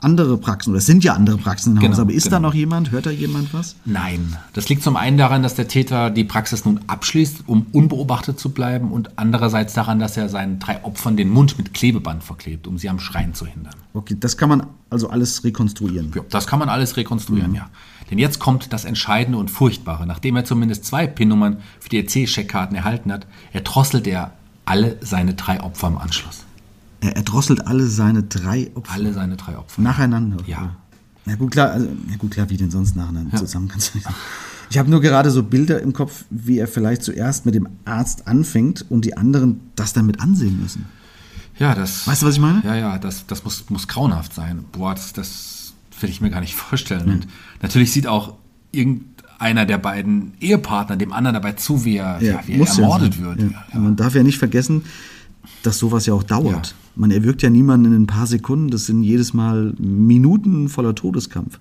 andere 0.00 0.38
Praxen, 0.38 0.70
oder 0.70 0.78
es 0.78 0.86
sind 0.86 1.02
ja 1.02 1.14
andere 1.14 1.38
Praxen 1.38 1.72
im 1.72 1.78
Haus, 1.78 1.90
Genau, 1.90 2.00
aber 2.02 2.12
ist 2.12 2.26
da 2.26 2.36
genau. 2.36 2.48
noch 2.48 2.54
jemand? 2.54 2.92
Hört 2.92 3.06
da 3.06 3.10
jemand 3.10 3.52
was? 3.52 3.74
Nein, 3.84 4.36
das 4.52 4.68
liegt 4.68 4.82
zum 4.82 4.96
einen 4.96 5.18
daran, 5.18 5.42
dass 5.42 5.54
der 5.54 5.66
Täter 5.66 6.10
die 6.10 6.24
Praxis 6.24 6.64
nun 6.64 6.80
abschließt, 6.86 7.44
um 7.46 7.66
unbeobachtet 7.72 8.38
zu 8.38 8.50
bleiben 8.50 8.92
und 8.92 9.18
andererseits 9.18 9.74
daran, 9.74 9.98
dass 9.98 10.16
er 10.16 10.28
seinen 10.28 10.60
drei 10.60 10.84
Opfern 10.84 11.16
den 11.16 11.28
Mund 11.30 11.58
mit 11.58 11.74
Klebeband 11.74 12.22
verklebt, 12.22 12.68
um 12.68 12.78
sie 12.78 12.88
am 12.88 13.00
Schreien 13.00 13.34
zu 13.34 13.44
hindern. 13.44 13.74
Okay, 13.92 14.16
das 14.18 14.36
kann 14.36 14.48
man 14.48 14.66
also 14.90 15.10
alles 15.10 15.42
rekonstruieren. 15.42 16.12
Ja, 16.14 16.22
das 16.30 16.46
kann 16.46 16.60
man 16.60 16.68
alles 16.68 16.96
rekonstruieren, 16.96 17.54
ja. 17.54 17.68
Denn 18.10 18.18
jetzt 18.18 18.38
kommt 18.38 18.72
das 18.72 18.84
Entscheidende 18.84 19.38
und 19.38 19.50
Furchtbare. 19.50 20.06
Nachdem 20.06 20.36
er 20.36 20.44
zumindest 20.44 20.84
zwei 20.84 21.06
PIN-Nummern 21.06 21.58
für 21.80 21.88
die 21.88 21.98
EC-Scheckkarten 21.98 22.76
erhalten 22.76 23.12
hat, 23.12 23.26
erdrosselt 23.52 24.06
er 24.06 24.32
alle 24.64 24.96
seine 25.00 25.34
drei 25.34 25.60
Opfer 25.62 25.88
im 25.88 25.98
Anschluss. 25.98 26.44
Er 27.00 27.16
erdrosselt 27.16 27.66
alle 27.66 27.86
seine 27.86 28.22
drei 28.24 28.70
Opfer 28.74 28.92
Alle 28.92 29.12
seine 29.12 29.36
drei 29.36 29.56
Opfer. 29.56 29.80
nacheinander. 29.80 30.38
Ja. 30.46 30.76
Na 31.26 31.34
gut, 31.36 31.52
klar, 31.52 31.70
also, 31.70 31.88
na 32.08 32.16
gut, 32.16 32.30
klar, 32.32 32.48
wie 32.50 32.56
denn 32.56 32.70
sonst 32.70 32.96
nacheinander 32.96 33.36
zusammen 33.36 33.68
kannst 33.68 33.94
du 33.94 33.98
nicht. 33.98 34.08
Ich 34.70 34.78
habe 34.78 34.90
nur 34.90 35.00
gerade 35.00 35.30
so 35.30 35.42
Bilder 35.42 35.80
im 35.80 35.92
Kopf, 35.92 36.24
wie 36.30 36.58
er 36.58 36.68
vielleicht 36.68 37.02
zuerst 37.02 37.46
mit 37.46 37.54
dem 37.54 37.68
Arzt 37.84 38.26
anfängt 38.26 38.84
und 38.90 39.04
die 39.04 39.16
anderen 39.16 39.60
das 39.76 39.92
dann 39.92 40.06
mit 40.06 40.20
ansehen 40.20 40.60
müssen. 40.60 40.86
Ja, 41.58 41.74
das. 41.74 42.06
Weißt 42.06 42.22
du, 42.22 42.26
was 42.26 42.34
ich 42.34 42.40
meine? 42.40 42.62
Ja, 42.64 42.74
ja, 42.76 42.98
das, 42.98 43.26
das 43.26 43.44
muss, 43.44 43.68
muss 43.70 43.88
grauenhaft 43.88 44.34
sein. 44.34 44.64
Boah, 44.72 44.94
das, 44.94 45.12
das 45.12 45.57
will 46.02 46.10
ich 46.10 46.20
mir 46.20 46.30
gar 46.30 46.40
nicht 46.40 46.54
vorstellen. 46.66 47.10
Und 47.10 47.26
natürlich 47.62 47.92
sieht 47.92 48.06
auch 48.06 48.34
irgendeiner 48.72 49.66
der 49.66 49.78
beiden 49.78 50.32
Ehepartner 50.40 50.96
dem 50.96 51.12
anderen 51.12 51.34
dabei 51.34 51.52
zu, 51.52 51.84
wie 51.84 51.96
er, 51.96 52.22
ja, 52.22 52.40
wie 52.46 52.52
er 52.54 52.58
ja 52.66 52.74
ermordet 52.74 53.14
sein. 53.14 53.24
wird. 53.24 53.40
Ja. 53.52 53.64
Ja. 53.72 53.78
Man 53.80 53.96
darf 53.96 54.14
ja 54.14 54.22
nicht 54.22 54.38
vergessen, 54.38 54.82
dass 55.62 55.78
sowas 55.78 56.06
ja 56.06 56.14
auch 56.14 56.22
dauert. 56.22 56.68
Ja. 56.68 56.72
Man 56.96 57.10
erwürgt 57.10 57.42
ja 57.42 57.50
niemanden 57.50 57.86
in 57.94 58.02
ein 58.02 58.06
paar 58.06 58.26
Sekunden, 58.26 58.70
das 58.70 58.86
sind 58.86 59.02
jedes 59.02 59.32
Mal 59.34 59.72
Minuten 59.78 60.68
voller 60.68 60.94
Todeskampf. 60.94 61.58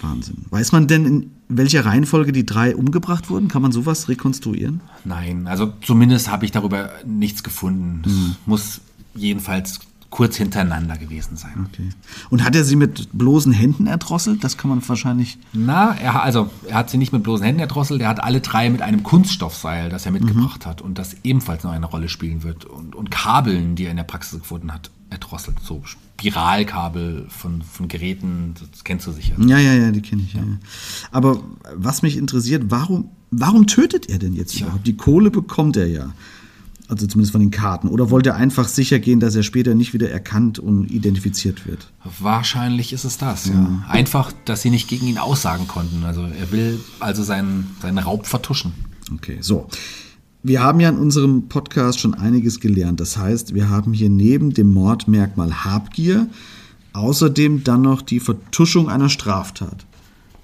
Wahnsinn. 0.00 0.46
Weiß 0.48 0.72
man 0.72 0.86
denn, 0.86 1.04
in 1.04 1.30
welcher 1.48 1.84
Reihenfolge 1.84 2.32
die 2.32 2.46
drei 2.46 2.74
umgebracht 2.74 3.28
wurden? 3.28 3.48
Kann 3.48 3.60
man 3.60 3.70
sowas 3.72 4.08
rekonstruieren? 4.08 4.80
Nein, 5.04 5.46
also 5.46 5.72
zumindest 5.82 6.30
habe 6.30 6.46
ich 6.46 6.52
darüber 6.52 6.90
nichts 7.06 7.42
gefunden. 7.42 8.02
Es 8.06 8.12
Mhm. 8.12 8.36
muss 8.46 8.80
jedenfalls 9.14 9.80
kurz 10.10 10.36
hintereinander 10.36 10.96
gewesen 10.96 11.36
sein. 11.36 11.68
Okay. 11.72 11.88
Und 12.28 12.44
hat 12.44 12.56
er 12.56 12.64
sie 12.64 12.76
mit 12.76 13.08
bloßen 13.12 13.52
Händen 13.52 13.86
erdrosselt? 13.86 14.42
Das 14.42 14.56
kann 14.58 14.68
man 14.68 14.86
wahrscheinlich. 14.86 15.38
Na, 15.52 15.94
er, 15.94 16.22
also, 16.22 16.50
er 16.68 16.78
hat 16.78 16.90
sie 16.90 16.98
nicht 16.98 17.12
mit 17.12 17.22
bloßen 17.22 17.46
Händen 17.46 17.60
erdrosselt, 17.60 18.02
er 18.02 18.08
hat 18.08 18.22
alle 18.22 18.40
drei 18.40 18.70
mit 18.70 18.82
einem 18.82 19.02
Kunststoffseil, 19.02 19.88
das 19.88 20.06
er 20.06 20.12
mitgebracht 20.12 20.66
hat 20.66 20.82
und 20.82 20.98
das 20.98 21.16
ebenfalls 21.22 21.62
noch 21.62 21.70
eine 21.70 21.86
Rolle 21.86 22.08
spielen 22.08 22.42
wird. 22.42 22.64
Und, 22.64 22.94
und 22.94 23.10
Kabeln, 23.10 23.76
die 23.76 23.84
er 23.84 23.92
in 23.92 23.96
der 23.96 24.04
Praxis 24.04 24.40
gefunden 24.40 24.72
hat, 24.72 24.90
erdrosselt. 25.10 25.58
So 25.62 25.82
Spiralkabel 25.84 27.26
von, 27.28 27.62
von 27.62 27.88
Geräten, 27.88 28.54
das 28.72 28.84
kennst 28.84 29.06
du 29.06 29.12
sicher. 29.12 29.34
Ja, 29.38 29.58
ja, 29.58 29.74
ja, 29.74 29.90
die 29.90 30.02
kenne 30.02 30.22
ich. 30.22 30.34
Ja. 30.34 30.40
Ja. 30.40 30.58
Aber 31.12 31.40
was 31.74 32.02
mich 32.02 32.16
interessiert, 32.16 32.64
warum, 32.68 33.10
warum 33.30 33.66
tötet 33.66 34.08
er 34.08 34.18
denn 34.18 34.34
jetzt 34.34 34.60
überhaupt? 34.60 34.86
Die 34.86 34.96
Kohle 34.96 35.30
bekommt 35.30 35.76
er 35.76 35.86
ja. 35.86 36.12
Also 36.90 37.06
zumindest 37.06 37.30
von 37.30 37.40
den 37.40 37.52
Karten. 37.52 37.86
Oder 37.86 38.10
wollte 38.10 38.30
er 38.30 38.34
einfach 38.34 38.66
sicher 38.66 38.98
gehen, 38.98 39.20
dass 39.20 39.36
er 39.36 39.44
später 39.44 39.76
nicht 39.76 39.94
wieder 39.94 40.10
erkannt 40.10 40.58
und 40.58 40.90
identifiziert 40.90 41.64
wird? 41.64 41.92
Wahrscheinlich 42.18 42.92
ist 42.92 43.04
es 43.04 43.16
das, 43.16 43.46
ja. 43.46 43.84
Einfach, 43.88 44.32
dass 44.44 44.62
sie 44.62 44.70
nicht 44.70 44.88
gegen 44.88 45.06
ihn 45.06 45.16
aussagen 45.16 45.68
konnten. 45.68 46.04
Also 46.04 46.22
er 46.22 46.50
will 46.50 46.80
also 46.98 47.22
seinen, 47.22 47.76
seinen 47.80 47.98
Raub 47.98 48.26
vertuschen. 48.26 48.72
Okay, 49.14 49.38
so. 49.40 49.68
Wir 50.42 50.64
haben 50.64 50.80
ja 50.80 50.88
in 50.88 50.96
unserem 50.96 51.48
Podcast 51.48 52.00
schon 52.00 52.14
einiges 52.14 52.58
gelernt. 52.58 52.98
Das 52.98 53.16
heißt, 53.16 53.54
wir 53.54 53.68
haben 53.68 53.92
hier 53.92 54.10
neben 54.10 54.52
dem 54.52 54.72
Mordmerkmal 54.74 55.64
Habgier 55.64 56.26
außerdem 56.92 57.62
dann 57.62 57.82
noch 57.82 58.02
die 58.02 58.18
Vertuschung 58.18 58.88
einer 58.88 59.10
Straftat. 59.10 59.86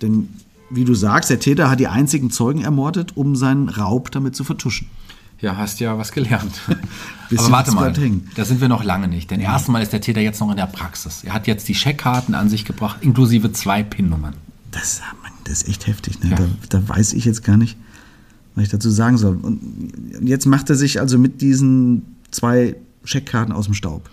Denn, 0.00 0.28
wie 0.70 0.84
du 0.84 0.94
sagst, 0.94 1.28
der 1.28 1.40
Täter 1.40 1.68
hat 1.68 1.80
die 1.80 1.88
einzigen 1.88 2.30
Zeugen 2.30 2.62
ermordet, 2.62 3.16
um 3.16 3.34
seinen 3.34 3.68
Raub 3.68 4.12
damit 4.12 4.36
zu 4.36 4.44
vertuschen. 4.44 4.86
Ja, 5.40 5.56
hast 5.56 5.80
ja 5.80 5.98
was 5.98 6.12
gelernt. 6.12 6.60
Aber 7.36 7.50
warte 7.50 7.72
mal, 7.72 7.94
hängen. 7.94 8.30
da 8.36 8.44
sind 8.44 8.60
wir 8.60 8.68
noch 8.68 8.84
lange 8.84 9.08
nicht. 9.08 9.30
Denn 9.30 9.40
erstmal 9.40 9.82
ist 9.82 9.92
der 9.92 10.00
Täter 10.00 10.20
jetzt 10.20 10.40
noch 10.40 10.50
in 10.50 10.56
der 10.56 10.66
Praxis. 10.66 11.24
Er 11.24 11.34
hat 11.34 11.46
jetzt 11.46 11.68
die 11.68 11.74
Scheckkarten 11.74 12.34
an 12.34 12.48
sich 12.48 12.64
gebracht, 12.64 12.98
inklusive 13.02 13.52
zwei 13.52 13.82
PIN-Nummern. 13.82 14.34
Das, 14.70 15.02
Mann, 15.22 15.32
das 15.44 15.62
ist 15.62 15.68
echt 15.68 15.86
heftig. 15.86 16.22
Ne? 16.22 16.30
Ja. 16.30 16.36
Da, 16.36 16.48
da 16.68 16.88
weiß 16.88 17.12
ich 17.12 17.24
jetzt 17.24 17.44
gar 17.44 17.56
nicht, 17.56 17.76
was 18.54 18.64
ich 18.64 18.70
dazu 18.70 18.90
sagen 18.90 19.18
soll. 19.18 19.36
Und 19.36 19.92
jetzt 20.22 20.46
macht 20.46 20.70
er 20.70 20.76
sich 20.76 21.00
also 21.00 21.18
mit 21.18 21.40
diesen 21.42 22.16
zwei 22.30 22.76
Scheckkarten 23.04 23.52
aus 23.52 23.66
dem 23.66 23.74
Staub. 23.74 24.08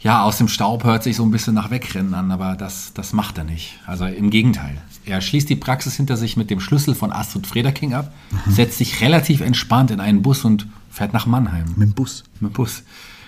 Ja, 0.00 0.22
aus 0.22 0.38
dem 0.38 0.48
Staub 0.48 0.84
hört 0.84 1.02
sich 1.02 1.16
so 1.16 1.24
ein 1.24 1.30
bisschen 1.30 1.54
nach 1.54 1.70
Wegrennen 1.70 2.14
an, 2.14 2.30
aber 2.30 2.54
das, 2.54 2.92
das 2.94 3.12
macht 3.12 3.36
er 3.38 3.44
nicht. 3.44 3.80
Also 3.86 4.06
im 4.06 4.30
Gegenteil. 4.30 4.76
Er 5.04 5.20
schließt 5.20 5.48
die 5.48 5.56
Praxis 5.56 5.96
hinter 5.96 6.16
sich 6.16 6.36
mit 6.36 6.50
dem 6.50 6.60
Schlüssel 6.60 6.94
von 6.94 7.12
Astrid 7.12 7.46
Frederking 7.46 7.94
ab, 7.94 8.12
setzt 8.48 8.78
sich 8.78 9.00
relativ 9.00 9.40
entspannt 9.40 9.90
in 9.90 10.00
einen 10.00 10.22
Bus 10.22 10.44
und 10.44 10.66
fährt 10.90 11.12
nach 11.12 11.26
Mannheim. 11.26 11.66
Mit 11.76 11.88
dem 11.88 11.94
Bus. 11.94 12.24
Mit 12.40 12.52
dem 12.52 12.54
Bus. 12.54 12.84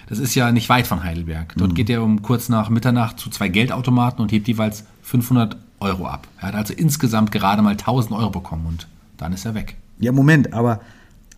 Das 0.09 0.19
ist 0.19 0.35
ja 0.35 0.51
nicht 0.53 0.69
weit 0.69 0.87
von 0.87 1.03
Heidelberg. 1.03 1.55
Dort 1.57 1.75
geht 1.75 1.89
er 1.89 2.03
um 2.03 2.23
kurz 2.23 2.49
nach 2.49 2.69
Mitternacht 2.69 3.19
zu 3.19 3.31
zwei 3.31 3.49
Geldautomaten 3.49 4.21
und 4.21 4.33
hebt 4.33 4.49
jeweils 4.49 4.85
500 5.03 5.57
Euro 5.81 6.07
ab. 6.07 6.29
Er 6.41 6.49
hat 6.49 6.55
also 6.55 6.75
insgesamt 6.75 7.33
gerade 7.33 7.63
mal 7.63 7.71
1000 7.71 8.13
Euro 8.15 8.31
bekommen 8.31 8.67
und 8.67 8.87
dann 9.17 9.33
ist 9.33 9.45
er 9.45 9.55
weg. 9.55 9.77
Ja, 9.99 10.13
Moment, 10.13 10.53
aber 10.53 10.81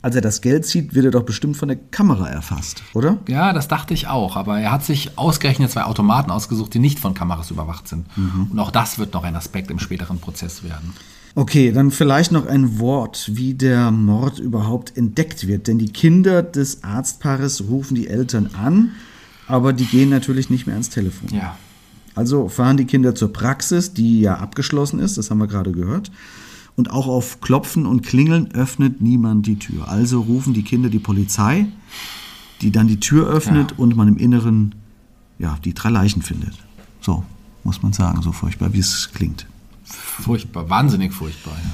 als 0.03 0.17
er 0.17 0.21
das 0.21 0.41
Geld 0.41 0.67
zieht, 0.67 0.95
wird 0.95 1.05
er 1.05 1.11
doch 1.13 1.23
bestimmt 1.23 1.57
von 1.57 1.69
der 1.69 1.79
Kamera 1.79 2.29
erfasst, 2.29 2.83
oder? 2.93 3.19
Ja, 3.29 3.53
das 3.53 3.69
dachte 3.69 3.95
ich 3.95 4.09
auch, 4.09 4.37
aber 4.37 4.59
er 4.59 4.73
hat 4.73 4.85
sich 4.85 5.17
ausgerechnet 5.17 5.71
zwei 5.71 5.85
Automaten 5.85 6.31
ausgesucht, 6.31 6.75
die 6.75 6.81
nicht 6.81 6.99
von 6.99 7.15
Kameras 7.15 7.51
überwacht 7.53 7.87
sind. 7.87 8.07
Und 8.51 8.59
auch 8.59 8.73
das 8.73 8.99
wird 8.99 9.15
noch 9.15 9.23
ein 9.23 9.37
Aspekt 9.37 9.71
im 9.71 9.79
späteren 9.79 10.19
Prozess 10.19 10.65
werden. 10.65 10.93
Okay, 11.35 11.73
dann 11.73 11.91
vielleicht 11.91 12.33
noch 12.33 12.47
ein 12.47 12.79
Wort, 12.79 13.31
wie 13.35 13.55
der 13.55 13.91
Mord 13.91 14.39
überhaupt 14.39 14.97
entdeckt 14.97 15.47
wird. 15.47 15.67
Denn 15.67 15.79
die 15.79 15.89
Kinder 15.89 16.43
des 16.43 16.83
Arztpaares 16.83 17.69
rufen 17.69 17.95
die 17.95 18.09
Eltern 18.09 18.51
an, 18.61 18.91
aber 19.47 19.73
die 19.73 19.87
gehen 19.87 20.11
natürlich 20.11 20.51
nicht 20.51 20.67
mehr 20.67 20.75
ans 20.75 20.91
Telefon. 20.91 21.31
Ja. 21.33 21.57
Also 22.15 22.49
fahren 22.49 22.77
die 22.77 22.85
Kinder 22.85 23.15
zur 23.15 23.33
Praxis, 23.33 23.95
die 23.95 24.21
ja 24.21 24.37
abgeschlossen 24.37 24.99
ist, 24.99 25.17
das 25.17 25.31
haben 25.31 25.39
wir 25.39 25.47
gerade 25.47 25.73
gehört. 25.73 26.11
Und 26.77 26.91
auch 26.91 27.07
auf 27.07 27.41
Klopfen 27.41 27.85
und 27.87 28.03
Klingeln 28.03 28.51
öffnet 28.53 29.03
niemand 29.03 29.47
die 29.47 29.59
Tür. 29.59 29.89
Also 29.89 30.21
rufen 30.23 30.55
die 30.55 30.63
Kinder 30.63 30.89
die 30.89 30.99
Polizei, 30.99 31.67
die 32.63 32.71
dann 32.71 32.87
die 32.87 32.99
Tür 33.01 33.29
öffnet 33.29 33.73
Ja. 33.73 33.77
und 33.79 33.95
man 33.97 34.09
im 34.09 34.17
Inneren 34.17 34.75
ja, 35.39 35.59
die 35.65 35.75
drei 35.75 35.91
Leichen 35.91 36.23
findet. 36.23 36.55
So, 37.01 37.25
muss 37.65 37.83
man 37.83 37.93
sagen, 37.93 38.23
so 38.23 38.33
furchtbar, 38.33 38.73
wie 38.73 38.79
es 38.79 39.11
klingt. 39.13 39.47
Furchtbar, 39.85 40.71
wahnsinnig 40.71 41.13
furchtbar, 41.13 41.53
ja. 41.63 41.71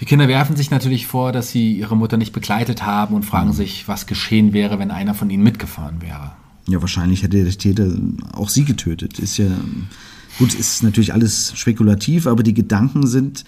Die 0.00 0.04
Kinder 0.04 0.28
werfen 0.28 0.54
sich 0.56 0.70
natürlich 0.70 1.06
vor, 1.08 1.32
dass 1.32 1.50
sie 1.50 1.72
ihre 1.76 1.96
Mutter 1.96 2.16
nicht 2.16 2.32
begleitet 2.32 2.86
haben 2.86 3.14
und 3.16 3.24
fragen 3.24 3.52
sich, 3.52 3.88
was 3.88 4.06
geschehen 4.06 4.52
wäre, 4.52 4.78
wenn 4.78 4.92
einer 4.92 5.14
von 5.14 5.28
ihnen 5.28 5.42
mitgefahren 5.42 6.00
wäre. 6.00 6.32
Ja, 6.68 6.80
wahrscheinlich 6.80 7.22
hätte 7.24 7.42
der 7.42 7.52
Täter 7.52 7.90
auch 8.32 8.48
sie 8.48 8.64
getötet. 8.64 9.18
Ist 9.18 9.38
ja 9.38 9.48
gut, 10.38 10.54
ist 10.54 10.84
natürlich 10.84 11.12
alles 11.12 11.52
spekulativ, 11.58 12.28
aber 12.28 12.44
die 12.44 12.54
Gedanken 12.54 13.06
sind 13.08 13.44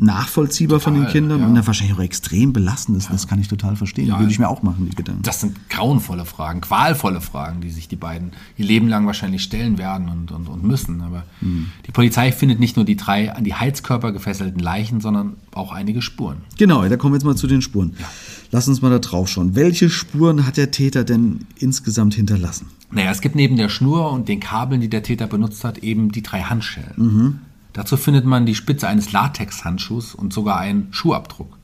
nachvollziehbar 0.00 0.78
von 0.78 0.94
den 0.94 1.02
Total, 1.02 1.12
Kindern 1.12 1.40
ja. 1.40 1.46
und 1.46 1.54
dann 1.54 1.66
wahrscheinlich 1.66 1.96
auch 1.96 2.02
extrem 2.02 2.52
belastend. 2.52 2.96
Das, 2.96 3.08
das 3.08 3.26
kann 3.26 3.40
ich 3.40 3.48
total 3.48 3.76
verstehen. 3.76 4.08
Ja. 4.08 4.18
Würde 4.18 4.30
ich 4.30 4.38
mir 4.38 4.48
auch 4.48 4.62
machen, 4.62 4.88
die 4.88 4.94
Gedanken. 4.94 5.22
Das 5.22 5.40
sind 5.40 5.68
grauenvolle 5.68 6.24
Fragen, 6.24 6.60
qualvolle 6.60 7.20
Fragen, 7.20 7.60
die 7.60 7.70
sich 7.70 7.88
die 7.88 7.96
beiden 7.96 8.32
ihr 8.56 8.64
Leben 8.64 8.88
lang 8.88 9.06
wahrscheinlich 9.06 9.42
stellen 9.42 9.76
werden 9.76 10.08
und, 10.08 10.30
und, 10.30 10.48
und 10.48 10.62
müssen. 10.62 11.00
Aber 11.00 11.24
die 11.86 11.92
Polizei 11.92 12.30
findet 12.30 12.60
nicht 12.60 12.76
nur 12.76 12.84
die 12.84 12.96
drei 12.96 13.34
an 13.34 13.42
die 13.44 13.54
Heizkörper 13.54 14.12
gefesselten 14.12 14.60
Leichen, 14.60 15.00
sondern 15.00 15.34
auch 15.52 15.72
einige 15.72 16.00
Spuren. 16.00 16.38
Genau, 16.56 16.86
da 16.88 16.96
kommen 16.96 17.14
wir 17.14 17.16
jetzt 17.16 17.24
mal 17.24 17.36
zu 17.36 17.48
den 17.48 17.62
Spuren. 17.62 17.94
Lass 18.50 18.68
uns 18.68 18.80
mal 18.80 18.90
da 18.90 19.00
drauf 19.00 19.28
schauen. 19.28 19.54
Welche 19.56 19.90
Spuren 19.90 20.46
hat 20.46 20.56
der 20.56 20.70
Täter 20.70 21.04
denn 21.04 21.46
insgesamt 21.58 22.14
hinterlassen? 22.14 22.68
Naja, 22.90 23.10
es 23.10 23.20
gibt 23.20 23.34
neben 23.34 23.56
der 23.56 23.68
Schnur 23.68 24.10
und 24.12 24.28
den 24.28 24.40
Kabeln, 24.40 24.80
die 24.80 24.88
der 24.88 25.02
Täter 25.02 25.26
benutzt 25.26 25.64
hat, 25.64 25.78
eben 25.78 26.10
die 26.12 26.22
drei 26.22 26.42
Handschellen. 26.42 27.40
Dazu 27.72 27.96
findet 27.96 28.24
man 28.24 28.46
die 28.46 28.54
Spitze 28.54 28.88
eines 28.88 29.12
Latexhandschuhs 29.12 30.14
und 30.14 30.32
sogar 30.32 30.58
einen 30.58 30.88
Schuhabdruck, 30.90 31.56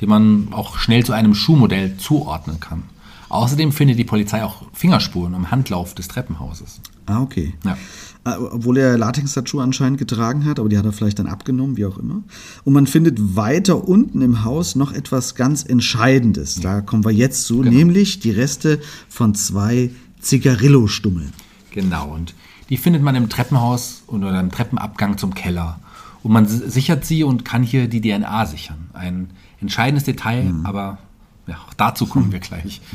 den 0.00 0.08
man 0.08 0.48
auch 0.52 0.78
schnell 0.78 1.04
zu 1.04 1.12
einem 1.12 1.34
Schuhmodell 1.34 1.96
zuordnen 1.96 2.60
kann. 2.60 2.82
Außerdem 3.28 3.72
findet 3.72 3.98
die 3.98 4.04
Polizei 4.04 4.44
auch 4.44 4.62
Fingerspuren 4.72 5.34
am 5.34 5.50
Handlauf 5.50 5.94
des 5.94 6.08
Treppenhauses. 6.08 6.80
Ah, 7.06 7.20
okay. 7.20 7.54
Ja. 7.64 7.76
Äh, 8.24 8.36
Obwohl 8.36 8.78
er 8.78 8.98
Latexhandschuhe 8.98 9.62
anscheinend 9.62 9.98
getragen 9.98 10.44
hat, 10.44 10.60
aber 10.60 10.68
die 10.68 10.78
hat 10.78 10.84
er 10.84 10.92
vielleicht 10.92 11.18
dann 11.18 11.26
abgenommen, 11.26 11.76
wie 11.76 11.86
auch 11.86 11.98
immer. 11.98 12.22
Und 12.64 12.72
man 12.72 12.86
findet 12.86 13.36
weiter 13.36 13.88
unten 13.88 14.22
im 14.22 14.44
Haus 14.44 14.74
noch 14.76 14.92
etwas 14.92 15.34
ganz 15.34 15.64
Entscheidendes. 15.64 16.60
Da 16.60 16.80
kommen 16.80 17.04
wir 17.04 17.12
jetzt 17.12 17.46
zu, 17.46 17.62
nämlich 17.62 18.20
die 18.20 18.30
Reste 18.30 18.80
von 19.08 19.34
zwei 19.34 19.90
Zigarillo-Stummeln. 20.20 21.32
Genau, 21.70 22.14
und 22.14 22.34
die 22.68 22.76
findet 22.76 23.02
man 23.02 23.14
im 23.14 23.28
Treppenhaus 23.28 24.02
oder 24.06 24.38
im 24.40 24.50
Treppenabgang 24.50 25.18
zum 25.18 25.34
Keller. 25.34 25.78
Und 26.22 26.32
man 26.32 26.46
si- 26.46 26.68
sichert 26.68 27.04
sie 27.04 27.22
und 27.24 27.44
kann 27.44 27.62
hier 27.62 27.88
die 27.88 28.00
DNA 28.00 28.46
sichern. 28.46 28.88
Ein 28.92 29.30
entscheidendes 29.60 30.04
Detail, 30.04 30.52
aber 30.64 30.98
ja, 31.46 31.54
auch 31.68 31.74
dazu 31.74 32.06
kommen 32.06 32.32
wir 32.32 32.40
gleich. 32.40 32.80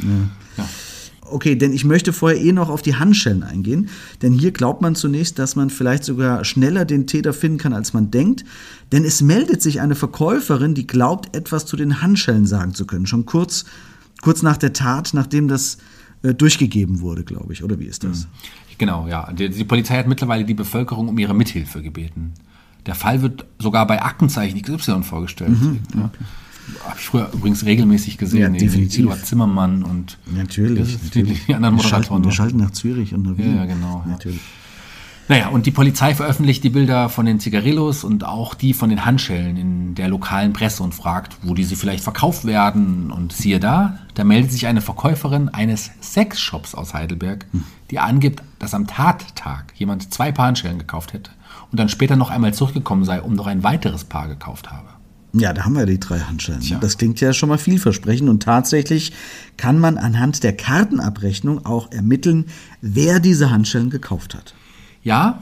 Ja. 0.57 0.65
Okay, 1.21 1.55
denn 1.55 1.71
ich 1.71 1.85
möchte 1.85 2.11
vorher 2.11 2.37
eh 2.41 2.51
noch 2.51 2.67
auf 2.67 2.81
die 2.81 2.95
Handschellen 2.95 3.41
eingehen. 3.43 3.87
Denn 4.21 4.33
hier 4.33 4.51
glaubt 4.51 4.81
man 4.81 4.95
zunächst, 4.95 5.39
dass 5.39 5.55
man 5.55 5.69
vielleicht 5.69 6.03
sogar 6.03 6.43
schneller 6.43 6.83
den 6.83 7.07
Täter 7.07 7.31
finden 7.31 7.57
kann, 7.57 7.71
als 7.71 7.93
man 7.93 8.11
denkt. 8.11 8.43
Denn 8.91 9.05
es 9.05 9.21
meldet 9.21 9.61
sich 9.61 9.79
eine 9.79 9.95
Verkäuferin, 9.95 10.73
die 10.73 10.85
glaubt, 10.87 11.33
etwas 11.33 11.65
zu 11.65 11.77
den 11.77 12.01
Handschellen 12.01 12.45
sagen 12.45 12.73
zu 12.73 12.85
können. 12.85 13.05
Schon 13.07 13.25
kurz, 13.25 13.63
kurz 14.21 14.41
nach 14.41 14.57
der 14.57 14.73
Tat, 14.73 15.11
nachdem 15.13 15.47
das 15.47 15.77
durchgegeben 16.23 17.01
wurde, 17.01 17.23
glaube 17.23 17.53
ich. 17.53 17.63
Oder 17.63 17.79
wie 17.79 17.85
ist 17.85 18.03
das? 18.03 18.27
Genau, 18.77 19.07
ja. 19.07 19.31
Die, 19.33 19.49
die 19.49 19.63
Polizei 19.63 19.97
hat 19.97 20.07
mittlerweile 20.07 20.45
die 20.45 20.53
Bevölkerung 20.53 21.07
um 21.07 21.17
ihre 21.17 21.33
Mithilfe 21.33 21.81
gebeten. 21.81 22.33
Der 22.85 22.95
Fall 22.95 23.21
wird 23.21 23.45
sogar 23.59 23.85
bei 23.85 24.01
Aktenzeichen 24.01 24.61
XY 24.61 25.03
vorgestellt. 25.03 25.55
Ja. 25.95 26.09
Habe 26.85 26.97
ich 26.97 27.05
früher 27.05 27.29
übrigens 27.33 27.65
regelmäßig 27.65 28.17
gesehen. 28.17 28.53
Ja, 28.53 28.59
definitiv. 28.59 28.99
Eduard 28.99 29.25
Zimmermann 29.25 29.83
und 29.83 30.17
Natürlich. 30.35 31.01
natürlich. 31.03 31.45
die 31.45 31.55
anderen 31.55 31.75
wir, 31.75 31.83
schalten, 31.83 32.13
Moderatoren. 32.13 32.23
wir 32.23 32.31
schalten 32.31 32.57
nach 32.57 32.71
Zürich 32.71 33.13
und 33.13 33.23
nach 33.23 33.37
Wien. 33.37 33.55
Ja, 33.55 33.65
genau, 33.65 34.03
ja. 34.07 34.31
Naja, 35.31 35.47
und 35.47 35.65
die 35.65 35.71
Polizei 35.71 36.13
veröffentlicht 36.13 36.61
die 36.61 36.69
Bilder 36.69 37.07
von 37.07 37.25
den 37.25 37.39
Zigarillos 37.39 38.03
und 38.03 38.25
auch 38.25 38.53
die 38.53 38.73
von 38.73 38.89
den 38.89 39.05
Handschellen 39.05 39.55
in 39.55 39.95
der 39.95 40.09
lokalen 40.09 40.51
Presse 40.51 40.83
und 40.83 40.93
fragt, 40.93 41.37
wo 41.43 41.53
diese 41.53 41.77
vielleicht 41.77 42.03
verkauft 42.03 42.43
werden. 42.43 43.11
Und 43.11 43.31
siehe 43.31 43.61
da, 43.61 43.97
da 44.13 44.25
meldet 44.25 44.51
sich 44.51 44.67
eine 44.67 44.81
Verkäuferin 44.81 45.47
eines 45.47 45.89
Sexshops 46.01 46.75
aus 46.75 46.93
Heidelberg, 46.93 47.45
die 47.91 47.99
angibt, 47.99 48.43
dass 48.59 48.73
am 48.73 48.87
Tattag 48.87 49.71
jemand 49.75 50.13
zwei 50.13 50.33
Paar 50.33 50.47
Handschellen 50.47 50.79
gekauft 50.79 51.13
hätte 51.13 51.31
und 51.71 51.79
dann 51.79 51.87
später 51.87 52.17
noch 52.17 52.29
einmal 52.29 52.53
zurückgekommen 52.53 53.05
sei, 53.05 53.21
um 53.21 53.33
noch 53.33 53.47
ein 53.47 53.63
weiteres 53.63 54.03
Paar 54.03 54.27
gekauft 54.27 54.69
habe. 54.69 54.89
Ja, 55.31 55.53
da 55.53 55.63
haben 55.63 55.77
wir 55.77 55.85
die 55.85 55.97
drei 55.97 56.19
Handschellen. 56.19 56.59
Tja. 56.59 56.77
Das 56.81 56.97
klingt 56.97 57.21
ja 57.21 57.31
schon 57.31 57.47
mal 57.47 57.57
vielversprechend 57.57 58.27
und 58.27 58.43
tatsächlich 58.43 59.13
kann 59.55 59.79
man 59.79 59.97
anhand 59.97 60.43
der 60.43 60.57
Kartenabrechnung 60.57 61.65
auch 61.65 61.89
ermitteln, 61.93 62.47
wer 62.81 63.21
diese 63.21 63.49
Handschellen 63.49 63.89
gekauft 63.89 64.35
hat. 64.35 64.55
Ja, 65.03 65.41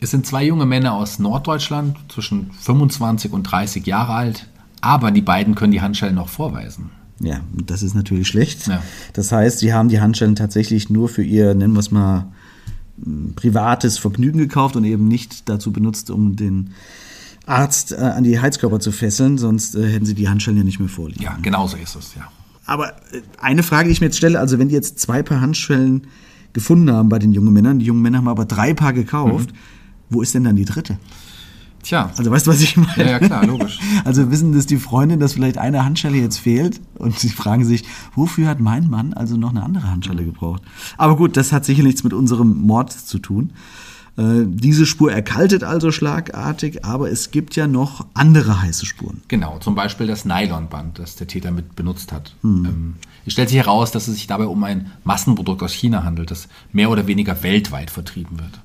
es 0.00 0.10
sind 0.10 0.26
zwei 0.26 0.44
junge 0.44 0.66
Männer 0.66 0.94
aus 0.94 1.18
Norddeutschland, 1.18 1.96
zwischen 2.08 2.50
25 2.52 3.32
und 3.32 3.42
30 3.44 3.86
Jahre 3.86 4.14
alt, 4.14 4.46
aber 4.80 5.10
die 5.10 5.20
beiden 5.20 5.54
können 5.54 5.72
die 5.72 5.82
Handschellen 5.82 6.14
noch 6.14 6.28
vorweisen. 6.28 6.90
Ja, 7.20 7.40
das 7.52 7.82
ist 7.82 7.94
natürlich 7.94 8.28
schlecht. 8.28 8.66
Ja. 8.66 8.82
Das 9.12 9.30
heißt, 9.30 9.58
sie 9.58 9.74
haben 9.74 9.90
die 9.90 10.00
Handschellen 10.00 10.36
tatsächlich 10.36 10.88
nur 10.88 11.08
für 11.08 11.22
ihr, 11.22 11.54
nennen 11.54 11.74
wir 11.74 11.80
es 11.80 11.90
mal, 11.90 12.28
m, 13.04 13.34
privates 13.36 13.98
Vergnügen 13.98 14.38
gekauft 14.38 14.74
und 14.76 14.84
eben 14.84 15.06
nicht 15.06 15.48
dazu 15.50 15.70
benutzt, 15.70 16.10
um 16.10 16.36
den 16.36 16.70
Arzt 17.44 17.92
äh, 17.92 17.96
an 17.96 18.24
die 18.24 18.40
Heizkörper 18.40 18.80
zu 18.80 18.90
fesseln, 18.90 19.36
sonst 19.36 19.74
äh, 19.74 19.86
hätten 19.86 20.06
sie 20.06 20.14
die 20.14 20.28
Handschellen 20.28 20.56
ja 20.56 20.64
nicht 20.64 20.80
mehr 20.80 20.88
vorliegen. 20.88 21.22
Ja, 21.22 21.36
genau 21.42 21.66
so 21.66 21.76
ist 21.76 21.94
es, 21.94 22.14
ja. 22.14 22.30
Aber 22.64 22.92
äh, 23.12 23.20
eine 23.38 23.62
Frage, 23.62 23.88
die 23.88 23.92
ich 23.92 24.00
mir 24.00 24.06
jetzt 24.06 24.16
stelle, 24.16 24.40
also 24.40 24.58
wenn 24.58 24.68
die 24.68 24.74
jetzt 24.74 24.98
zwei 24.98 25.22
Paar 25.22 25.42
Handschellen 25.42 26.06
gefunden 26.52 26.90
haben 26.90 27.08
bei 27.08 27.18
den 27.18 27.32
jungen 27.32 27.52
Männern, 27.52 27.78
die 27.78 27.86
jungen 27.86 28.02
Männer 28.02 28.18
haben 28.18 28.28
aber 28.28 28.44
drei 28.44 28.74
Paar 28.74 28.92
gekauft, 28.92 29.50
wo 30.08 30.22
ist 30.22 30.34
denn 30.34 30.44
dann 30.44 30.56
die 30.56 30.64
dritte? 30.64 30.98
Tja, 31.82 32.10
Also 32.16 32.30
weißt 32.30 32.46
du, 32.46 32.50
was 32.50 32.60
ich 32.60 32.76
meine? 32.76 32.92
Ja, 32.98 33.10
ja, 33.12 33.18
klar, 33.18 33.46
logisch. 33.46 33.78
Also 34.04 34.30
wissen 34.30 34.52
das 34.52 34.66
die 34.66 34.76
Freundin, 34.76 35.18
dass 35.18 35.32
vielleicht 35.32 35.56
eine 35.56 35.84
Handschelle 35.84 36.18
jetzt 36.18 36.38
fehlt 36.38 36.80
und 36.98 37.18
sie 37.18 37.30
fragen 37.30 37.64
sich, 37.64 37.84
wofür 38.14 38.48
hat 38.48 38.60
mein 38.60 38.90
Mann 38.90 39.14
also 39.14 39.36
noch 39.36 39.50
eine 39.50 39.62
andere 39.62 39.90
Handschelle 39.90 40.24
gebraucht? 40.24 40.62
Aber 40.98 41.16
gut, 41.16 41.36
das 41.36 41.52
hat 41.52 41.64
sicher 41.64 41.82
nichts 41.82 42.04
mit 42.04 42.12
unserem 42.12 42.58
Mord 42.66 42.92
zu 42.92 43.18
tun. 43.18 43.52
Äh, 44.16 44.44
diese 44.46 44.86
Spur 44.86 45.12
erkaltet 45.12 45.64
also 45.64 45.92
schlagartig, 45.92 46.84
aber 46.84 47.10
es 47.10 47.30
gibt 47.30 47.56
ja 47.56 47.66
noch 47.66 48.06
andere 48.14 48.62
heiße 48.62 48.86
Spuren. 48.86 49.22
genau, 49.28 49.58
zum 49.58 49.74
Beispiel 49.74 50.06
das 50.06 50.24
Nylonband, 50.24 50.98
das 50.98 51.16
der 51.16 51.26
Täter 51.26 51.50
mit 51.50 51.76
benutzt 51.76 52.12
hat. 52.12 52.34
Ähm, 52.44 52.94
es 53.24 53.32
stellt 53.32 53.48
sich 53.48 53.58
heraus, 53.58 53.92
dass 53.92 54.08
es 54.08 54.16
sich 54.16 54.26
dabei 54.26 54.46
um 54.46 54.62
ein 54.64 54.90
Massenprodukt 55.04 55.62
aus 55.62 55.72
China 55.72 56.04
handelt, 56.04 56.30
das 56.30 56.48
mehr 56.72 56.90
oder 56.90 57.06
weniger 57.06 57.42
weltweit 57.42 57.90
vertrieben 57.90 58.38
wird. 58.38 58.60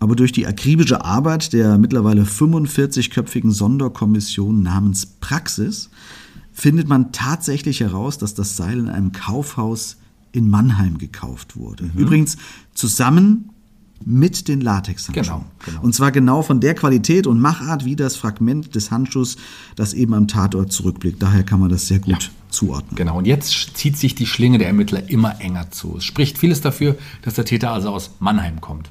Aber 0.00 0.16
durch 0.16 0.32
die 0.32 0.46
akribische 0.46 1.04
Arbeit 1.04 1.52
der 1.52 1.78
mittlerweile 1.78 2.24
45-köpfigen 2.24 3.52
Sonderkommission 3.52 4.62
namens 4.62 5.06
Praxis 5.06 5.88
findet 6.52 6.88
man 6.88 7.12
tatsächlich 7.12 7.80
heraus, 7.80 8.18
dass 8.18 8.34
das 8.34 8.56
Seil 8.56 8.78
in 8.78 8.88
einem 8.88 9.12
Kaufhaus 9.12 9.96
in 10.32 10.50
Mannheim 10.50 10.98
gekauft 10.98 11.56
wurde. 11.56 11.90
Übrigens 11.96 12.36
zusammen 12.74 13.50
mit 14.06 14.48
den 14.48 14.60
Latexhandschuhen. 14.60 15.24
Genau, 15.24 15.44
genau. 15.64 15.82
Und 15.82 15.94
zwar 15.94 16.12
genau 16.12 16.42
von 16.42 16.60
der 16.60 16.74
Qualität 16.74 17.26
und 17.26 17.40
Machart 17.40 17.84
wie 17.84 17.96
das 17.96 18.16
Fragment 18.16 18.74
des 18.74 18.90
Handschuhs, 18.90 19.36
das 19.76 19.94
eben 19.94 20.14
am 20.14 20.28
Tatort 20.28 20.72
zurückblickt. 20.72 21.22
Daher 21.22 21.42
kann 21.42 21.60
man 21.60 21.70
das 21.70 21.88
sehr 21.88 22.00
gut 22.00 22.30
zuordnen. 22.50 22.94
Genau, 22.94 23.18
und 23.18 23.26
jetzt 23.26 23.76
zieht 23.76 23.96
sich 23.96 24.14
die 24.14 24.26
Schlinge 24.26 24.58
der 24.58 24.68
Ermittler 24.68 25.08
immer 25.08 25.40
enger 25.40 25.70
zu. 25.70 25.96
Es 25.98 26.04
spricht 26.04 26.38
vieles 26.38 26.60
dafür, 26.60 26.96
dass 27.22 27.34
der 27.34 27.44
Täter 27.44 27.72
also 27.72 27.90
aus 27.90 28.10
Mannheim 28.20 28.60
kommt. 28.60 28.90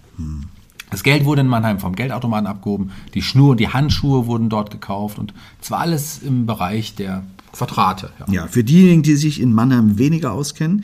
Das 0.89 1.03
Geld 1.03 1.25
wurde 1.25 1.41
in 1.41 1.47
Mannheim 1.47 1.79
vom 1.79 1.95
Geldautomaten 1.95 2.47
abgehoben, 2.47 2.91
die 3.13 3.21
Schnur 3.21 3.51
und 3.51 3.59
die 3.59 3.69
Handschuhe 3.69 4.27
wurden 4.27 4.49
dort 4.49 4.69
gekauft 4.69 5.17
und 5.17 5.33
zwar 5.59 5.79
alles 5.79 6.21
im 6.21 6.45
Bereich 6.45 6.95
der 6.95 7.23
Quadrate. 7.51 8.11
Ja. 8.19 8.33
Ja, 8.33 8.47
für 8.47 8.63
diejenigen, 8.63 9.03
die 9.03 9.15
sich 9.15 9.39
in 9.39 9.53
Mannheim 9.53 9.97
weniger 9.97 10.33
auskennen, 10.33 10.83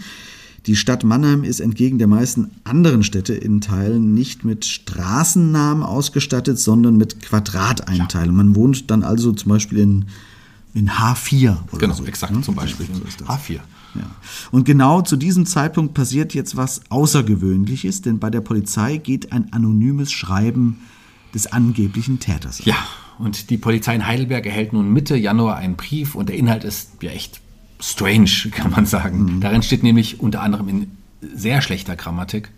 die 0.70 0.76
Stadt 0.76 1.04
Mannheim 1.04 1.44
ist 1.44 1.62
entgegen 1.62 1.98
der 1.98 2.06
meisten 2.06 2.52
anderen 2.64 3.02
Städte 3.02 3.34
in 3.34 3.60
Teilen 3.60 4.14
nicht 4.14 4.46
mit 4.46 4.66
Straßennamen 4.66 5.84
ausgestattet, 5.84 6.60
sondern 6.60 6.96
mit 6.96 7.24
Quadrateinteilung. 7.24 8.36
Man 8.36 8.56
wohnt 8.56 8.92
dann 8.92 9.02
also 9.04 9.32
zum 9.32 9.50
Beispiel 9.50 9.80
in, 9.80 10.06
in 10.76 10.92
H4 10.92 11.58
oder 11.72 11.80
Genau, 11.80 11.96
so. 11.96 12.06
exakt, 12.06 12.34
ne? 12.36 12.42
zum 12.42 12.54
Beispiel 12.54 12.86
So 12.86 13.04
ist 13.04 13.20
das. 13.20 13.28
H4. 13.28 13.54
Ja. 13.96 14.02
Und 14.52 14.66
genau 14.66 15.02
zu 15.02 15.16
diesem 15.18 15.48
Zeitpunkt 15.48 15.96
passiert 15.96 16.36
jetzt 16.36 16.56
was 16.56 16.82
Außergewöhnliches, 16.90 18.04
denn 18.04 18.20
bei 18.20 18.30
der 18.30 18.42
Polizei 18.42 18.98
geht 18.98 19.32
ein 19.32 19.52
anonymes 19.52 20.12
Schreiben 20.12 20.78
des 21.34 21.48
angeblichen 21.52 22.20
Täters. 22.20 22.60
an. 22.60 22.68
Ja, 22.68 22.76
und 23.18 23.50
die 23.50 23.58
Polizei 23.58 23.96
in 23.96 24.06
Heidelberg 24.06 24.46
erhält 24.46 24.74
nun 24.74 24.94
Mitte 24.94 25.16
Januar 25.18 25.56
einen 25.58 25.76
Brief 25.78 26.14
und 26.14 26.30
der 26.30 26.38
Inhalt 26.38 26.64
ist 26.64 26.92
ja 27.02 27.10
echt 27.10 27.42
strange, 27.80 28.30
kann 28.52 28.72
man 28.72 28.86
sagen. 28.86 29.40
Darin 29.42 29.62
steht 29.64 29.84
nämlich 29.84 30.20
unter 30.20 30.42
anderem 30.42 30.68
in 30.70 30.92
sehr 31.34 31.62
schlechter 31.62 31.96
Grammatik 31.96 32.50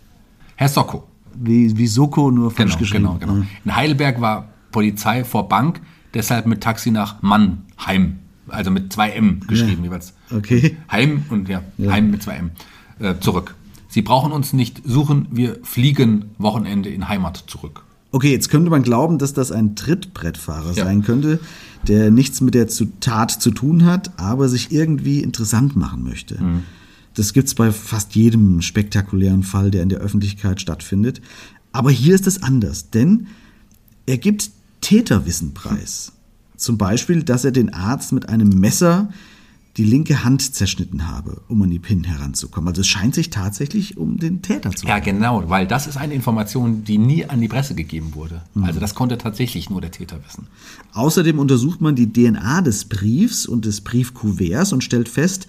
Herr 0.56 0.68
Socko. 0.68 1.04
Wie, 1.34 1.76
wie 1.78 1.86
Soko 1.86 2.30
nur 2.30 2.50
falsch 2.50 2.72
Genau, 2.72 2.78
geschrieben. 2.78 3.18
genau, 3.20 3.34
genau. 3.34 3.46
In 3.64 3.74
Heidelberg 3.74 4.20
war 4.20 4.48
Polizei 4.70 5.24
vor 5.24 5.48
Bank, 5.48 5.80
deshalb 6.14 6.46
mit 6.46 6.60
Taxi 6.62 6.90
nach 6.90 7.22
Mannheim. 7.22 8.18
Also 8.48 8.70
mit 8.70 8.92
zwei 8.92 9.10
M 9.10 9.40
geschrieben 9.48 9.82
jeweils. 9.82 10.12
Okay. 10.30 10.76
Heim 10.90 11.24
und 11.30 11.48
ja, 11.48 11.62
Heim 11.88 12.10
mit 12.10 12.22
zwei 12.22 12.34
M. 12.36 12.50
Äh, 12.98 13.14
zurück. 13.20 13.54
Sie 13.88 14.02
brauchen 14.02 14.30
uns 14.32 14.52
nicht 14.52 14.82
suchen, 14.84 15.26
wir 15.30 15.58
fliegen 15.62 16.26
Wochenende 16.38 16.90
in 16.90 17.08
Heimat 17.08 17.44
zurück. 17.46 17.84
Okay, 18.12 18.30
jetzt 18.30 18.50
könnte 18.50 18.70
man 18.70 18.82
glauben, 18.82 19.18
dass 19.18 19.32
das 19.32 19.50
ein 19.50 19.74
Trittbrettfahrer 19.74 20.74
Ja. 20.74 20.84
sein 20.84 21.02
könnte, 21.02 21.40
der 21.88 22.10
nichts 22.10 22.40
mit 22.42 22.54
der 22.54 22.68
Tat 23.00 23.30
zu 23.30 23.50
tun 23.50 23.84
hat, 23.86 24.18
aber 24.18 24.48
sich 24.48 24.70
irgendwie 24.70 25.20
interessant 25.20 25.74
machen 25.76 26.04
möchte. 26.04 26.38
Das 27.14 27.32
gibt's 27.32 27.54
bei 27.54 27.72
fast 27.72 28.14
jedem 28.14 28.62
spektakulären 28.62 29.42
Fall, 29.42 29.70
der 29.70 29.82
in 29.82 29.88
der 29.88 29.98
Öffentlichkeit 30.00 30.60
stattfindet. 30.60 31.20
Aber 31.72 31.90
hier 31.90 32.14
ist 32.14 32.26
es 32.26 32.42
anders, 32.42 32.90
denn 32.90 33.26
er 34.06 34.18
gibt 34.18 34.50
Täterwissen 34.82 35.54
preis. 35.54 36.12
Zum 36.56 36.76
Beispiel, 36.78 37.22
dass 37.22 37.44
er 37.44 37.50
den 37.50 37.72
Arzt 37.72 38.12
mit 38.12 38.28
einem 38.28 38.48
Messer 38.50 39.08
die 39.76 39.84
linke 39.84 40.22
Hand 40.22 40.54
zerschnitten 40.54 41.08
habe, 41.08 41.40
um 41.48 41.62
an 41.62 41.70
die 41.70 41.78
Pin 41.78 42.04
heranzukommen. 42.04 42.68
Also 42.68 42.82
es 42.82 42.88
scheint 42.88 43.14
sich 43.14 43.30
tatsächlich 43.30 43.96
um 43.96 44.18
den 44.18 44.42
Täter 44.42 44.70
zu 44.72 44.86
Ja, 44.86 44.98
genau, 44.98 45.48
weil 45.48 45.66
das 45.66 45.86
ist 45.86 45.96
eine 45.96 46.12
Information, 46.12 46.84
die 46.84 46.98
nie 46.98 47.24
an 47.24 47.40
die 47.40 47.48
Presse 47.48 47.74
gegeben 47.74 48.14
wurde. 48.14 48.42
Also 48.60 48.80
das 48.80 48.94
konnte 48.94 49.16
tatsächlich 49.16 49.70
nur 49.70 49.80
der 49.80 49.90
Täter 49.90 50.18
wissen. 50.26 50.46
Außerdem 50.92 51.38
untersucht 51.38 51.80
man 51.80 51.94
die 51.94 52.12
DNA 52.12 52.60
des 52.60 52.84
Briefs 52.84 53.46
und 53.46 53.64
des 53.64 53.80
Briefkuverts 53.80 54.74
und 54.74 54.84
stellt 54.84 55.08
fest, 55.08 55.46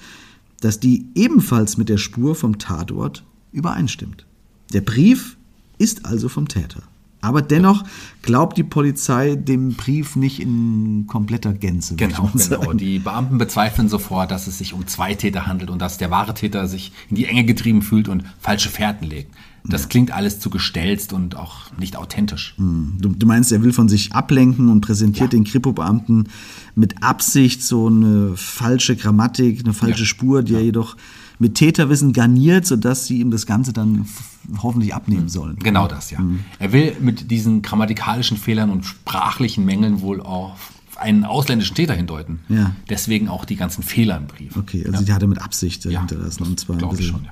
dass 0.61 0.79
die 0.79 1.05
ebenfalls 1.15 1.75
mit 1.77 1.89
der 1.89 1.97
Spur 1.97 2.35
vom 2.35 2.57
Tatort 2.59 3.25
übereinstimmt. 3.51 4.25
Der 4.71 4.81
Brief 4.81 5.35
ist 5.77 6.05
also 6.05 6.29
vom 6.29 6.47
Täter. 6.47 6.83
Aber 7.23 7.41
dennoch 7.41 7.85
glaubt 8.21 8.57
die 8.57 8.63
Polizei 8.63 9.35
dem 9.35 9.75
Brief 9.75 10.17
nicht 10.17 10.41
in 10.41 11.05
kompletter 11.07 11.53
Gänze. 11.53 11.95
Genau, 11.95 12.29
genau. 12.33 12.73
Die 12.73 12.99
Beamten 12.99 13.37
bezweifeln 13.37 13.87
sofort, 13.87 14.29
dass 14.29 14.47
es 14.47 14.57
sich 14.57 14.73
um 14.73 14.87
zwei 14.87 15.13
Täter 15.15 15.47
handelt 15.47 15.69
und 15.69 15.81
dass 15.81 15.97
der 15.97 16.11
wahre 16.11 16.33
Täter 16.33 16.67
sich 16.67 16.91
in 17.09 17.15
die 17.15 17.25
Enge 17.25 17.45
getrieben 17.45 17.81
fühlt 17.81 18.09
und 18.09 18.25
falsche 18.39 18.69
Fährten 18.69 19.07
legt. 19.07 19.33
Das 19.65 19.87
klingt 19.87 20.11
alles 20.11 20.41
zu 20.41 20.49
gestelzt 20.49 21.13
und 21.13 21.37
auch 21.37 21.71
nicht 21.79 21.95
authentisch. 21.95 22.55
Du, 22.57 23.07
du 23.07 23.25
meinst, 23.25 23.53
er 23.53 23.63
will 23.63 23.71
von 23.71 23.87
sich 23.87 24.11
ablenken 24.11 24.67
und 24.67 24.81
präsentiert 24.81 25.31
den 25.31 25.45
Kripo-Beamten 25.45 26.27
mit 26.75 27.01
Absicht 27.01 27.63
so 27.63 27.87
eine 27.87 28.33
falsche 28.35 28.97
Grammatik, 28.97 29.61
eine 29.63 29.73
falsche 29.73 30.01
Ja. 30.01 30.07
Spur, 30.07 30.43
die 30.43 30.55
er 30.55 30.61
jedoch 30.61 30.97
mit 31.39 31.55
Täterwissen 31.55 32.13
garniert, 32.13 32.65
sodass 32.65 33.07
sie 33.07 33.19
ihm 33.19 33.31
das 33.31 33.45
Ganze 33.45 33.73
dann 33.73 34.05
hoffentlich 34.61 34.93
abnehmen 34.93 35.29
sollen. 35.29 35.57
Genau 35.57 35.87
das, 35.87 36.11
ja. 36.11 36.19
Er 36.59 36.71
will 36.71 36.95
mit 36.99 37.31
diesen 37.31 37.61
grammatikalischen 37.61 38.37
Fehlern 38.37 38.69
und 38.69 38.85
sprachlichen 38.85 39.65
Mängeln 39.65 40.01
wohl 40.01 40.21
auf 40.21 40.71
einen 40.97 41.25
ausländischen 41.25 41.75
Täter 41.75 41.93
hindeuten. 41.93 42.39
Ja. 42.49 42.75
Deswegen 42.89 43.27
auch 43.27 43.45
die 43.45 43.55
ganzen 43.55 43.83
Fehler 43.83 44.17
im 44.17 44.27
Brief. 44.27 44.55
Okay, 44.55 44.85
also 44.85 45.03
die 45.03 45.13
hat 45.13 45.21
er 45.21 45.27
mit 45.27 45.41
Absicht 45.41 45.85
Ja, 45.85 45.99
hinterlassen. 45.99 46.43
Und 46.43 46.59
zwar 46.59 46.75
ein 46.75 46.79
glaub 46.79 46.99
ich 46.99 47.07
schon, 47.07 47.23
ja. 47.23 47.31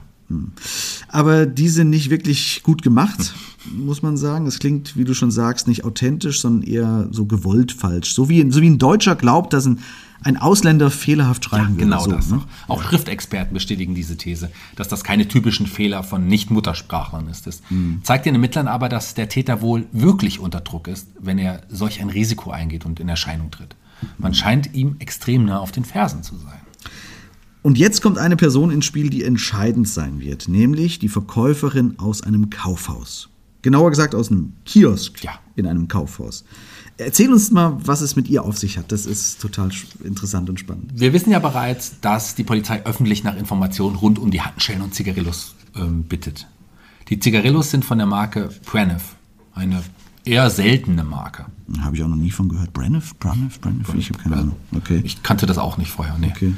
Aber 1.09 1.45
die 1.45 1.69
sind 1.69 1.89
nicht 1.89 2.09
wirklich 2.09 2.61
gut 2.63 2.81
gemacht, 2.81 3.33
muss 3.71 4.01
man 4.01 4.17
sagen. 4.17 4.47
Es 4.47 4.59
klingt, 4.59 4.95
wie 4.95 5.03
du 5.03 5.13
schon 5.13 5.31
sagst, 5.31 5.67
nicht 5.67 5.83
authentisch, 5.83 6.41
sondern 6.41 6.69
eher 6.69 7.07
so 7.11 7.25
gewollt 7.25 7.71
falsch. 7.73 8.13
So 8.13 8.29
wie, 8.29 8.49
so 8.49 8.61
wie 8.61 8.69
ein 8.69 8.77
Deutscher 8.77 9.15
glaubt, 9.15 9.53
dass 9.53 9.65
ein, 9.65 9.79
ein 10.23 10.37
Ausländer 10.37 10.91
fehlerhaft 10.91 11.45
schreiben 11.45 11.69
würde. 11.69 11.83
Genau 11.83 12.03
so, 12.03 12.11
das. 12.11 12.29
ne? 12.29 12.37
noch. 12.37 12.47
Auch 12.67 12.83
Schriftexperten 12.83 13.53
bestätigen 13.53 13.95
diese 13.95 14.17
These, 14.17 14.51
dass 14.75 14.87
das 14.87 15.03
keine 15.03 15.27
typischen 15.27 15.67
Fehler 15.67 16.03
von 16.03 16.27
Nicht-Muttersprachlern 16.27 17.27
ist. 17.27 17.47
Das 17.47 17.61
Hm. 17.69 18.01
zeigt 18.03 18.25
den 18.25 18.35
Ermittlern 18.35 18.67
aber, 18.67 18.89
dass 18.89 19.13
der 19.13 19.29
Täter 19.29 19.61
wohl 19.61 19.85
wirklich 19.91 20.39
unter 20.39 20.61
Druck 20.61 20.87
ist, 20.87 21.07
wenn 21.19 21.39
er 21.39 21.61
solch 21.69 22.01
ein 22.01 22.09
Risiko 22.09 22.51
eingeht 22.51 22.85
und 22.85 22.99
in 22.99 23.09
Erscheinung 23.09 23.51
tritt. 23.51 23.75
Man 24.17 24.33
scheint 24.33 24.73
ihm 24.73 24.95
extrem 24.99 25.45
nah 25.45 25.59
auf 25.59 25.71
den 25.71 25.85
Fersen 25.85 26.23
zu 26.23 26.35
sein. 26.37 26.59
Und 27.63 27.77
jetzt 27.77 28.01
kommt 28.01 28.17
eine 28.17 28.35
Person 28.35 28.71
ins 28.71 28.85
Spiel, 28.85 29.09
die 29.11 29.23
entscheidend 29.23 29.87
sein 29.87 30.19
wird, 30.19 30.47
nämlich 30.47 30.97
die 30.97 31.09
Verkäuferin 31.09 31.99
aus 31.99 32.23
einem 32.23 32.49
Kaufhaus. 32.49 33.29
Genauer 33.61 33.89
gesagt 33.91 34.15
aus 34.15 34.31
einem 34.31 34.53
Kiosk 34.65 35.23
Ja. 35.23 35.31
in 35.55 35.67
einem 35.67 35.87
Kaufhaus. 35.87 36.43
Erzähl 36.97 37.31
uns 37.31 37.51
mal, 37.51 37.77
was 37.83 38.01
es 38.01 38.15
mit 38.15 38.27
ihr 38.29 38.43
auf 38.43 38.57
sich 38.57 38.77
hat. 38.77 38.91
Das 38.91 39.05
ist 39.05 39.41
total 39.41 39.71
interessant 40.03 40.49
und 40.49 40.59
spannend. 40.59 40.91
Wir 40.93 41.13
wissen 41.13 41.31
ja 41.31 41.39
bereits, 41.39 41.99
dass 42.01 42.35
die 42.35 42.43
Polizei 42.43 42.83
öffentlich 42.85 43.23
nach 43.23 43.35
Informationen 43.35 43.95
rund 43.95 44.19
um 44.19 44.29
die 44.29 44.41
Handschellen 44.41 44.81
und 44.81 44.93
Zigarillos 44.93 45.55
ähm, 45.75 46.03
bittet. 46.03 46.47
Die 47.09 47.19
Zigarillos 47.19 47.71
sind 47.71 47.85
von 47.85 47.97
der 47.97 48.07
Marke 48.07 48.49
Braniff, 48.65 49.15
eine 49.53 49.81
eher 50.25 50.49
seltene 50.49 51.03
Marke. 51.03 51.45
Habe 51.79 51.95
ich 51.95 52.03
auch 52.03 52.07
noch 52.07 52.15
nie 52.17 52.31
von 52.31 52.49
gehört. 52.49 52.73
Braniff, 52.73 53.15
Braniff, 53.17 53.59
Braniff? 53.59 53.93
Ich 53.95 54.09
habe 54.09 54.19
keine 54.21 54.37
Ahnung. 54.37 54.55
Okay. 54.75 55.01
Ich 55.03 55.23
kannte 55.23 55.45
das 55.45 55.57
auch 55.57 55.77
nicht 55.77 55.89
vorher. 55.91 56.17
Nee. 56.19 56.31
okay. 56.35 56.53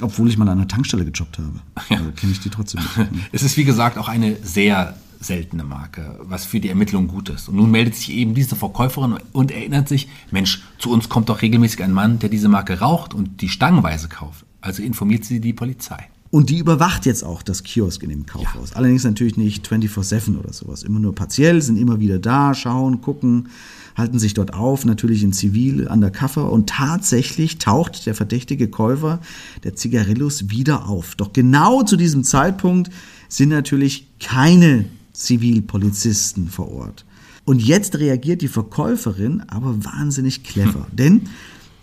Obwohl 0.00 0.28
ich 0.28 0.36
mal 0.36 0.48
an 0.48 0.58
einer 0.58 0.68
Tankstelle 0.68 1.04
gejobbt 1.04 1.38
habe. 1.38 1.48
Ja. 1.88 1.96
Also 1.96 2.10
kenne 2.12 2.32
ich 2.32 2.40
die 2.40 2.50
trotzdem 2.50 2.80
nicht. 2.82 3.08
Es 3.32 3.42
ist 3.42 3.56
wie 3.56 3.64
gesagt 3.64 3.98
auch 3.98 4.08
eine 4.08 4.36
sehr 4.44 4.96
seltene 5.20 5.64
Marke, 5.64 6.18
was 6.22 6.44
für 6.44 6.60
die 6.60 6.68
Ermittlung 6.68 7.08
gut 7.08 7.28
ist. 7.28 7.48
Und 7.48 7.56
nun 7.56 7.70
meldet 7.70 7.94
sich 7.94 8.12
eben 8.12 8.34
diese 8.34 8.56
Verkäuferin 8.56 9.18
und 9.32 9.50
erinnert 9.50 9.88
sich, 9.88 10.08
Mensch, 10.30 10.62
zu 10.78 10.90
uns 10.90 11.08
kommt 11.08 11.28
doch 11.28 11.42
regelmäßig 11.42 11.82
ein 11.82 11.92
Mann, 11.92 12.18
der 12.18 12.28
diese 12.28 12.48
Marke 12.48 12.80
raucht 12.80 13.14
und 13.14 13.40
die 13.40 13.48
stangenweise 13.48 14.08
kauft. 14.08 14.44
Also 14.60 14.82
informiert 14.82 15.24
sie 15.24 15.40
die 15.40 15.52
Polizei. 15.52 16.08
Und 16.30 16.50
die 16.50 16.58
überwacht 16.58 17.06
jetzt 17.06 17.24
auch 17.24 17.42
das 17.42 17.62
Kiosk 17.62 18.02
in 18.02 18.10
dem 18.10 18.26
Kaufhaus. 18.26 18.74
Allerdings 18.74 19.04
natürlich 19.04 19.38
nicht 19.38 19.66
24-7 19.66 20.38
oder 20.38 20.52
sowas. 20.52 20.82
Immer 20.82 21.00
nur 21.00 21.14
partiell, 21.14 21.62
sind 21.62 21.78
immer 21.78 22.00
wieder 22.00 22.18
da, 22.18 22.52
schauen, 22.54 23.00
gucken, 23.00 23.48
halten 23.96 24.18
sich 24.18 24.34
dort 24.34 24.52
auf, 24.52 24.84
natürlich 24.84 25.22
in 25.22 25.32
Zivil, 25.32 25.86
undercover. 25.86 26.52
Und 26.52 26.68
tatsächlich 26.68 27.58
taucht 27.58 28.04
der 28.06 28.14
verdächtige 28.14 28.68
Käufer 28.68 29.20
der 29.64 29.74
Zigarillos 29.74 30.50
wieder 30.50 30.86
auf. 30.86 31.14
Doch 31.14 31.32
genau 31.32 31.82
zu 31.82 31.96
diesem 31.96 32.24
Zeitpunkt 32.24 32.90
sind 33.30 33.48
natürlich 33.48 34.06
keine 34.20 34.84
Zivilpolizisten 35.18 36.48
vor 36.48 36.70
Ort. 36.70 37.04
Und 37.44 37.62
jetzt 37.62 37.98
reagiert 37.98 38.42
die 38.42 38.48
Verkäuferin 38.48 39.42
aber 39.48 39.84
wahnsinnig 39.84 40.44
clever. 40.44 40.86
Denn 40.92 41.22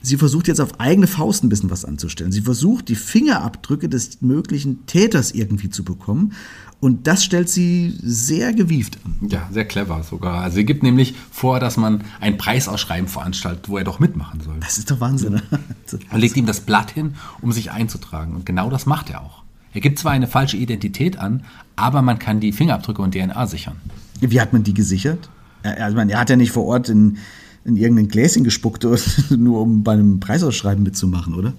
Sie 0.06 0.18
versucht 0.18 0.48
jetzt 0.48 0.62
auf 0.62 0.80
eigene 0.80 1.08
Faust 1.08 1.44
ein 1.44 1.50
bisschen 1.50 1.72
was 1.72 1.84
anzustellen. 1.84 2.32
Sie 2.32 2.42
versucht, 2.42 2.90
die 2.90 2.96
Fingerabdrücke 2.96 3.90
des 3.90 4.22
möglichen 4.22 4.86
Täters 4.86 5.32
irgendwie 5.32 5.72
zu 5.72 5.84
bekommen. 5.84 6.34
Und 6.80 7.08
das 7.08 7.26
stellt 7.26 7.50
sie 7.50 7.98
sehr 8.04 8.54
gewieft 8.54 9.00
an. 9.04 9.30
Ja, 9.30 9.50
sehr 9.52 9.66
clever 9.66 10.04
sogar. 10.04 10.42
Also 10.42 10.58
sie 10.58 10.66
gibt 10.66 10.84
nämlich 10.84 11.16
vor, 11.32 11.60
dass 11.60 11.78
man 11.78 12.04
ein 12.20 12.38
Preisausschreiben 12.38 13.08
veranstaltet, 13.08 13.68
wo 13.68 13.80
er 13.80 13.84
doch 13.84 14.00
mitmachen 14.00 14.42
soll. 14.42 14.58
Das 14.60 14.78
ist 14.78 14.92
doch 14.92 15.00
Wahnsinn. 15.00 15.34
ne? 15.34 15.44
Er 16.12 16.18
legt 16.20 16.38
ihm 16.38 16.46
das 16.46 16.60
Blatt 16.60 16.92
hin, 16.92 17.16
um 17.42 17.52
sich 17.52 17.72
einzutragen. 17.72 18.36
Und 18.36 18.46
genau 18.46 18.70
das 18.70 18.86
macht 18.86 19.10
er 19.10 19.24
auch. 19.24 19.45
Er 19.76 19.82
gibt 19.82 20.00
zwar 20.00 20.14
eine 20.14 20.28
falsche 20.28 20.56
Identität 20.56 21.20
an, 21.20 21.44
aber 21.76 22.02
man 22.02 22.18
kann 22.18 22.40
die 22.40 22.54
Fingerabdrücke 22.54 23.02
und 23.02 23.14
DNA 23.14 23.46
sichern. 23.46 23.76
Wie 24.22 24.40
hat 24.40 24.54
man 24.54 24.64
die 24.64 24.74
gesichert? 24.74 25.30
Er, 25.64 25.84
also 25.84 25.98
man, 25.98 26.10
er 26.10 26.20
hat 26.20 26.30
ja 26.30 26.38
nicht 26.38 26.54
vor 26.54 26.64
Ort 26.64 26.88
in, 26.88 27.18
in 27.66 27.76
irgendein 27.76 28.08
Gläschen 28.08 28.46
gespuckt, 28.46 28.88
nur 29.38 29.62
um 29.62 29.84
bei 29.84 29.92
einem 29.92 30.22
Preisausschreiben 30.22 30.82
mitzumachen, 30.82 31.34
oder? 31.34 31.52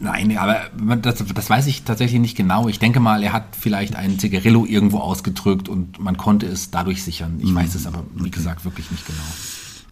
Nein, 0.00 0.38
aber 0.38 0.60
das, 1.02 1.24
das 1.34 1.50
weiß 1.50 1.66
ich 1.66 1.82
tatsächlich 1.82 2.20
nicht 2.20 2.36
genau. 2.36 2.68
Ich 2.68 2.78
denke 2.78 3.00
mal, 3.00 3.24
er 3.24 3.32
hat 3.32 3.56
vielleicht 3.58 3.96
einen 3.96 4.20
Zigarillo 4.20 4.64
irgendwo 4.64 4.98
ausgedrückt 4.98 5.68
und 5.68 5.98
man 5.98 6.16
konnte 6.16 6.46
es 6.46 6.70
dadurch 6.70 7.02
sichern. 7.02 7.40
Ich 7.42 7.52
weiß 7.52 7.74
es 7.74 7.88
aber, 7.88 8.04
wie 8.14 8.30
gesagt, 8.30 8.64
wirklich 8.64 8.92
nicht 8.92 9.04
genau. 9.04 9.18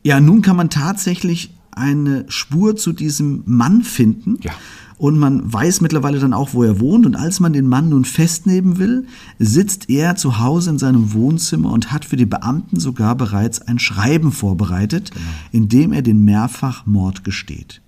Ja, 0.05 0.21
nun 0.21 0.43
kann 0.43 0.55
man 0.55 0.71
tatsächlich 0.71 1.51
eine 1.73 2.25
Spur 2.29 2.77
zu 2.77 2.93
diesem 2.93 3.43
Mann 3.47 3.83
finden. 3.83 4.39
Ja. 4.43 4.53
Und 4.99 5.19
man 5.19 5.53
weiß 5.53 5.83
mittlerweile 5.83 6.19
dann 6.19 6.33
auch, 6.33 6.55
wo 6.55 6.63
er 6.63 6.81
wohnt. 6.81 7.05
Und 7.05 7.17
als 7.17 7.39
man 7.39 7.53
den 7.53 7.69
Mann 7.69 7.91
nun 7.91 8.05
festnehmen 8.05 8.79
will, 8.79 9.07
sitzt 9.39 9.91
er 9.91 10.17
zu 10.17 10.39
Hause 10.39 10.71
in 10.71 10.79
seinem 10.79 11.13
Wohnzimmer 11.13 11.71
und 11.71 11.93
hat 11.93 12.05
für 12.07 12.17
die 12.17 12.25
Beamten 12.25 12.81
sogar 12.81 13.15
bereits 13.15 13.61
ein 13.61 13.79
Schreiben 13.79 14.33
vorbereitet, 14.33 15.11
in 15.53 15.69
dem 15.69 15.93
er 15.93 16.03
den 16.03 16.25
Mehrfachmord 16.25 17.25
gesteht. 17.25 17.83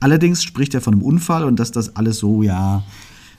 Allerdings 0.00 0.42
spricht 0.42 0.74
er 0.74 0.80
von 0.80 0.94
einem 0.94 1.02
Unfall 1.02 1.44
und 1.44 1.60
dass 1.60 1.70
das 1.70 1.94
alles 1.94 2.18
so 2.18 2.42
ja 2.42 2.82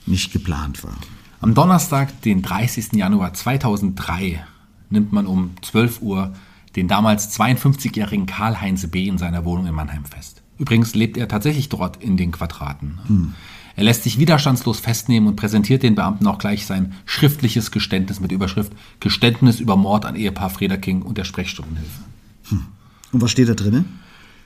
nicht 0.06 0.32
geplant 0.32 0.82
war. 0.82 0.96
Am 1.42 1.54
Donnerstag, 1.54 2.22
den 2.22 2.40
30. 2.40 2.94
Januar 2.94 3.34
2003, 3.34 4.42
nimmt 4.88 5.12
man 5.12 5.26
um 5.26 5.50
12 5.60 6.00
Uhr 6.00 6.32
den 6.74 6.88
damals 6.88 7.38
52-jährigen 7.38 8.24
Karl-Heinz 8.24 8.86
B. 8.86 9.06
in 9.06 9.18
seiner 9.18 9.44
Wohnung 9.44 9.66
in 9.66 9.74
Mannheim 9.74 10.06
fest. 10.06 10.43
Übrigens 10.58 10.94
lebt 10.94 11.16
er 11.16 11.28
tatsächlich 11.28 11.68
dort 11.68 12.02
in 12.02 12.16
den 12.16 12.30
Quadraten. 12.32 13.34
Er 13.76 13.84
lässt 13.84 14.04
sich 14.04 14.18
widerstandslos 14.18 14.78
festnehmen 14.78 15.28
und 15.28 15.36
präsentiert 15.36 15.82
den 15.82 15.94
Beamten 15.96 16.26
auch 16.28 16.38
gleich 16.38 16.64
sein 16.66 16.94
schriftliches 17.06 17.70
Geständnis 17.72 18.20
mit 18.20 18.30
Überschrift 18.30 18.72
Geständnis 19.00 19.58
über 19.58 19.76
Mord 19.76 20.04
an 20.06 20.14
Ehepaar 20.14 20.50
Frederking 20.50 21.02
und 21.02 21.18
der 21.18 21.24
Sprechstundenhilfe. 21.24 22.00
Und 23.12 23.20
was 23.20 23.30
steht 23.32 23.48
da 23.48 23.54
drin? 23.54 23.84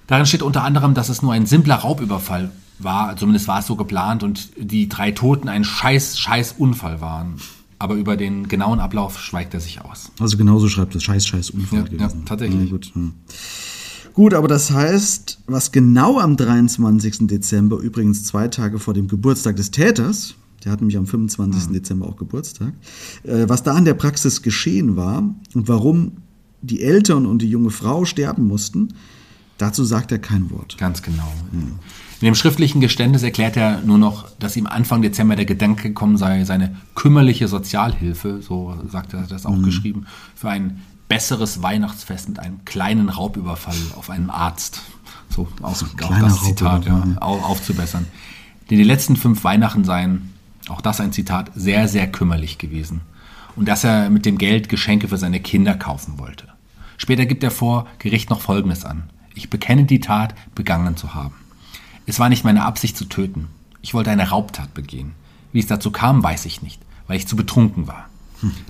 Darin 0.06 0.24
steht 0.24 0.42
unter 0.42 0.64
anderem, 0.64 0.94
dass 0.94 1.10
es 1.10 1.20
nur 1.20 1.34
ein 1.34 1.44
simpler 1.44 1.74
Raubüberfall 1.76 2.50
war, 2.78 3.16
zumindest 3.16 3.48
war 3.48 3.58
es 3.58 3.66
so 3.66 3.76
geplant 3.76 4.22
und 4.22 4.50
die 4.56 4.88
drei 4.88 5.10
Toten 5.10 5.48
ein 5.48 5.64
scheiß, 5.64 6.18
scheiß 6.18 6.54
Unfall 6.56 7.00
waren. 7.02 7.34
Aber 7.78 7.94
über 7.94 8.16
den 8.16 8.48
genauen 8.48 8.80
Ablauf 8.80 9.20
schweigt 9.20 9.52
er 9.54 9.60
sich 9.60 9.82
aus. 9.82 10.10
Also 10.18 10.36
genauso 10.36 10.68
schreibt 10.68 10.94
es 10.96 11.02
Scheiß, 11.02 11.26
Scheiß, 11.26 11.50
Unfall 11.50 11.80
Ja, 11.80 11.84
gewesen. 11.84 12.20
ja, 12.20 12.24
tatsächlich. 12.24 12.64
Ja, 12.64 12.70
gut, 12.70 12.90
hm. 12.94 13.12
Gut, 14.18 14.34
aber 14.34 14.48
das 14.48 14.72
heißt, 14.72 15.38
was 15.46 15.70
genau 15.70 16.18
am 16.18 16.36
23. 16.36 17.28
Dezember, 17.28 17.78
übrigens 17.78 18.24
zwei 18.24 18.48
Tage 18.48 18.80
vor 18.80 18.92
dem 18.92 19.06
Geburtstag 19.06 19.54
des 19.54 19.70
Täters, 19.70 20.34
der 20.64 20.72
hat 20.72 20.80
nämlich 20.80 20.96
am 20.96 21.06
25. 21.06 21.72
Dezember 21.72 22.08
auch 22.08 22.16
Geburtstag, 22.16 22.72
äh, 23.22 23.48
was 23.48 23.62
da 23.62 23.78
in 23.78 23.84
der 23.84 23.94
Praxis 23.94 24.42
geschehen 24.42 24.96
war 24.96 25.18
und 25.54 25.68
warum 25.68 26.16
die 26.62 26.82
Eltern 26.82 27.26
und 27.26 27.42
die 27.42 27.48
junge 27.48 27.70
Frau 27.70 28.04
sterben 28.04 28.48
mussten, 28.48 28.88
dazu 29.56 29.84
sagt 29.84 30.10
er 30.10 30.18
kein 30.18 30.50
Wort. 30.50 30.76
Ganz 30.78 31.00
genau. 31.02 31.32
In 31.52 31.78
dem 32.20 32.34
schriftlichen 32.34 32.80
Geständnis 32.80 33.22
erklärt 33.22 33.56
er 33.56 33.82
nur 33.82 33.98
noch, 33.98 34.28
dass 34.40 34.56
ihm 34.56 34.66
Anfang 34.66 35.00
Dezember 35.00 35.36
der 35.36 35.44
Gedanke 35.44 35.90
gekommen 35.90 36.16
sei, 36.16 36.44
seine 36.44 36.74
kümmerliche 36.96 37.46
Sozialhilfe, 37.46 38.42
so 38.42 38.74
sagt 38.90 39.14
er 39.14 39.28
das 39.28 39.46
auch 39.46 39.62
geschrieben, 39.62 40.06
für 40.34 40.48
ein 40.48 40.80
besseres 41.08 41.62
Weihnachtsfest 41.62 42.28
mit 42.28 42.38
einem 42.38 42.64
kleinen 42.64 43.08
Raubüberfall 43.08 43.76
auf 43.96 44.10
einen 44.10 44.30
Arzt, 44.30 44.82
so 45.30 45.48
aus, 45.62 45.82
auch 45.82 45.96
kleiner 45.96 46.28
das 46.28 46.42
Zitat, 46.42 46.84
ja, 46.86 47.02
aufzubessern. 47.20 48.06
Denn 48.70 48.78
die 48.78 48.84
letzten 48.84 49.16
fünf 49.16 49.44
Weihnachten 49.44 49.84
seien, 49.84 50.34
auch 50.68 50.80
das 50.80 51.00
ein 51.00 51.12
Zitat, 51.12 51.50
sehr, 51.54 51.88
sehr 51.88 52.10
kümmerlich 52.10 52.58
gewesen. 52.58 53.00
Und 53.56 53.66
dass 53.66 53.84
er 53.84 54.10
mit 54.10 54.26
dem 54.26 54.38
Geld 54.38 54.68
Geschenke 54.68 55.08
für 55.08 55.16
seine 55.16 55.40
Kinder 55.40 55.74
kaufen 55.74 56.18
wollte. 56.18 56.46
Später 56.98 57.26
gibt 57.26 57.42
er 57.42 57.50
vor 57.50 57.86
Gericht 57.98 58.30
noch 58.30 58.40
Folgendes 58.40 58.84
an. 58.84 59.04
Ich 59.34 59.50
bekenne 59.50 59.84
die 59.84 60.00
Tat, 60.00 60.34
begangen 60.54 60.96
zu 60.96 61.14
haben. 61.14 61.34
Es 62.06 62.18
war 62.18 62.28
nicht 62.28 62.44
meine 62.44 62.64
Absicht 62.64 62.96
zu 62.96 63.04
töten. 63.06 63.48
Ich 63.82 63.94
wollte 63.94 64.10
eine 64.10 64.28
Raubtat 64.28 64.74
begehen. 64.74 65.12
Wie 65.52 65.60
es 65.60 65.66
dazu 65.66 65.90
kam, 65.90 66.22
weiß 66.22 66.44
ich 66.44 66.62
nicht, 66.62 66.80
weil 67.06 67.16
ich 67.16 67.26
zu 67.26 67.36
betrunken 67.36 67.86
war. 67.86 68.08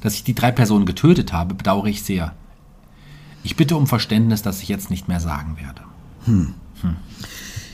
Dass 0.00 0.14
ich 0.14 0.24
die 0.24 0.34
drei 0.34 0.50
Personen 0.50 0.86
getötet 0.86 1.32
habe, 1.32 1.54
bedauere 1.54 1.86
ich 1.86 2.02
sehr. 2.02 2.34
Ich 3.42 3.56
bitte 3.56 3.76
um 3.76 3.86
Verständnis, 3.86 4.42
dass 4.42 4.62
ich 4.62 4.68
jetzt 4.68 4.90
nicht 4.90 5.08
mehr 5.08 5.20
sagen 5.20 5.56
werde. 5.58 5.82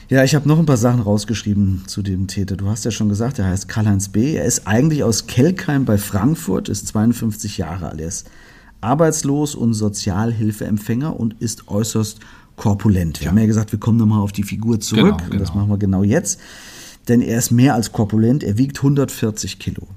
Ja, 0.08 0.22
ich 0.22 0.34
habe 0.34 0.46
noch 0.46 0.58
ein 0.58 0.66
paar 0.66 0.76
Sachen 0.76 1.00
rausgeschrieben 1.00 1.84
zu 1.86 2.02
dem 2.02 2.26
Täter. 2.26 2.56
Du 2.56 2.68
hast 2.68 2.84
ja 2.84 2.90
schon 2.90 3.08
gesagt, 3.08 3.38
er 3.38 3.46
heißt 3.46 3.68
Karl-Heinz 3.68 4.10
B. 4.10 4.34
Er 4.34 4.44
ist 4.44 4.66
eigentlich 4.66 5.02
aus 5.02 5.26
Kelkheim 5.26 5.84
bei 5.84 5.98
Frankfurt, 5.98 6.68
ist 6.68 6.88
52 6.88 7.58
Jahre 7.58 7.88
alt. 7.88 8.00
Er 8.00 8.08
ist 8.08 8.30
arbeitslos 8.80 9.54
und 9.54 9.72
Sozialhilfeempfänger 9.72 11.18
und 11.18 11.40
ist 11.40 11.68
äußerst 11.68 12.20
korpulent. 12.56 13.20
Wir 13.20 13.28
haben 13.28 13.38
ja 13.38 13.46
gesagt, 13.46 13.72
wir 13.72 13.80
kommen 13.80 13.98
nochmal 13.98 14.20
auf 14.20 14.32
die 14.32 14.42
Figur 14.42 14.78
zurück. 14.78 15.18
Genau, 15.18 15.32
Und 15.32 15.40
das 15.40 15.48
genau. 15.50 15.62
machen 15.62 15.70
wir 15.72 15.78
genau 15.78 16.02
jetzt. 16.02 16.38
Denn 17.08 17.20
er 17.20 17.38
ist 17.38 17.50
mehr 17.50 17.74
als 17.74 17.92
korpulent. 17.92 18.44
Er 18.44 18.58
wiegt 18.58 18.78
140 18.78 19.58
Kilo. 19.58 19.88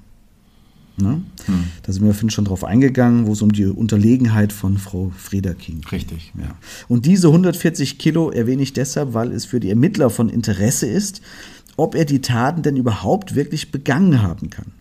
Ne? 1.00 1.22
Hm. 1.46 1.64
Da 1.84 1.94
sind 1.94 2.04
wir 2.04 2.14
vorhin 2.14 2.32
schon 2.32 2.46
drauf 2.46 2.64
eingegangen, 2.64 3.28
wo 3.28 3.34
es 3.34 3.44
um 3.44 3.52
die 3.52 3.66
Unterlegenheit 3.66 4.52
von 4.52 4.80
Frau 4.80 5.12
Frederking 5.16 5.82
geht. 5.82 5.92
Richtig, 5.92 6.34
ja. 6.36 6.56
Und 6.88 7.06
diese 7.06 7.28
140 7.28 8.00
Kilo 8.00 8.32
erwähne 8.32 8.64
ich 8.64 8.74
deshalb, 8.74 9.14
weil 9.14 9.32
es 9.32 9.46
für 9.46 9.60
die 9.60 9.70
Ermittler 9.70 10.10
von 10.10 10.28
Interesse 10.28 10.88
ist, 10.88 11.22
ob 11.76 11.94
er 11.94 12.06
die 12.06 12.22
Taten 12.22 12.64
denn 12.64 12.76
überhaupt 12.76 13.36
wirklich 13.36 13.72
begangen 13.72 14.24
haben 14.24 14.50
kann. 14.50 14.72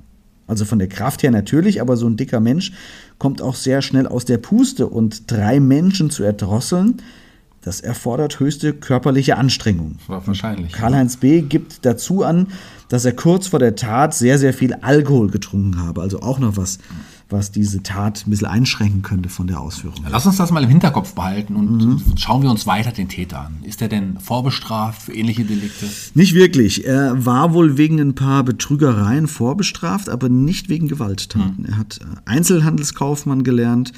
Also 0.46 0.64
von 0.64 0.78
der 0.78 0.88
Kraft 0.88 1.22
her 1.22 1.30
natürlich, 1.30 1.80
aber 1.80 1.96
so 1.96 2.06
ein 2.08 2.16
dicker 2.16 2.40
Mensch 2.40 2.72
kommt 3.18 3.42
auch 3.42 3.54
sehr 3.54 3.82
schnell 3.82 4.06
aus 4.06 4.24
der 4.24 4.38
Puste 4.38 4.86
und 4.86 5.30
drei 5.30 5.60
Menschen 5.60 6.08
zu 6.08 6.22
erdrosseln, 6.22 7.02
das 7.62 7.80
erfordert 7.80 8.38
höchste 8.38 8.72
körperliche 8.72 9.36
Anstrengung. 9.36 9.98
Wahrscheinlich. 10.06 10.72
Karl-Heinz 10.72 11.16
B. 11.16 11.42
gibt 11.42 11.84
dazu 11.84 12.22
an, 12.22 12.46
dass 12.88 13.04
er 13.04 13.12
kurz 13.12 13.48
vor 13.48 13.58
der 13.58 13.74
Tat 13.74 14.14
sehr, 14.14 14.38
sehr 14.38 14.54
viel 14.54 14.74
Alkohol 14.74 15.28
getrunken 15.30 15.78
habe. 15.78 16.02
Also 16.02 16.20
auch 16.20 16.38
noch 16.38 16.56
was, 16.56 16.78
was 17.28 17.50
diese 17.50 17.82
Tat 17.82 18.24
ein 18.26 18.30
bisschen 18.30 18.46
einschränken 18.46 19.02
könnte 19.02 19.28
von 19.28 19.48
der 19.48 19.60
Ausführung. 19.60 20.04
Lass 20.08 20.26
uns 20.26 20.36
das 20.36 20.52
mal 20.52 20.62
im 20.62 20.68
Hinterkopf 20.68 21.14
behalten 21.14 21.56
und 21.56 21.84
mhm. 21.84 22.02
schauen 22.16 22.42
wir 22.42 22.50
uns 22.50 22.66
weiter 22.66 22.92
den 22.92 23.08
Täter 23.08 23.40
an. 23.40 23.56
Ist 23.62 23.82
er 23.82 23.88
denn 23.88 24.18
vorbestraft 24.20 25.02
für 25.02 25.12
ähnliche 25.12 25.44
Delikte? 25.44 25.86
Nicht 26.14 26.34
wirklich. 26.34 26.86
Er 26.86 27.26
war 27.26 27.52
wohl 27.52 27.76
wegen 27.76 28.00
ein 28.00 28.14
paar 28.14 28.44
Betrügereien 28.44 29.26
vorbestraft, 29.26 30.08
aber 30.08 30.28
nicht 30.28 30.68
wegen 30.68 30.86
Gewalttaten. 30.86 31.56
Mhm. 31.58 31.66
Er 31.66 31.78
hat 31.78 31.98
Einzelhandelskaufmann 32.24 33.42
gelernt, 33.42 33.92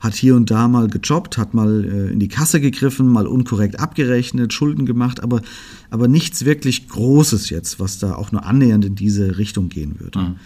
hat 0.00 0.14
hier 0.14 0.34
und 0.34 0.50
da 0.50 0.66
mal 0.66 0.88
gejobbt, 0.88 1.36
hat 1.38 1.54
mal 1.54 1.84
äh, 1.84 2.12
in 2.12 2.18
die 2.18 2.28
Kasse 2.28 2.60
gegriffen, 2.60 3.06
mal 3.06 3.26
unkorrekt 3.26 3.78
abgerechnet, 3.78 4.52
Schulden 4.52 4.86
gemacht, 4.86 5.22
aber, 5.22 5.42
aber 5.90 6.08
nichts 6.08 6.44
wirklich 6.44 6.88
Großes 6.88 7.50
jetzt, 7.50 7.78
was 7.78 7.98
da 7.98 8.14
auch 8.14 8.32
nur 8.32 8.46
annähernd 8.46 8.84
in 8.86 8.94
diese 8.94 9.38
Richtung 9.38 9.68
gehen 9.68 10.00
würde. 10.00 10.18
Mhm. 10.18 10.36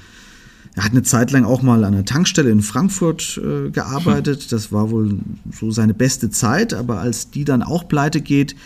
Er 0.75 0.85
hat 0.85 0.91
eine 0.91 1.05
Zeit 1.05 1.31
lang 1.31 1.45
auch 1.45 1.63
mal 1.63 1.85
an 1.85 1.95
einer 1.95 2.05
Tankstelle 2.05 2.51
in 2.51 2.61
Frankfurt 2.61 3.41
äh, 3.43 3.71
gearbeitet. 3.71 4.43
Hm. 4.43 4.49
Das 4.51 4.73
war 4.73 4.91
wohl 4.91 5.19
so 5.53 5.71
seine 5.71 5.95
beste 5.95 6.31
Zeit, 6.31 6.75
aber 6.75 6.99
als 6.99 7.31
die 7.31 7.45
dann 7.45 7.63
auch 7.63 7.87
pleite 7.87 8.21
geht, 8.21 8.57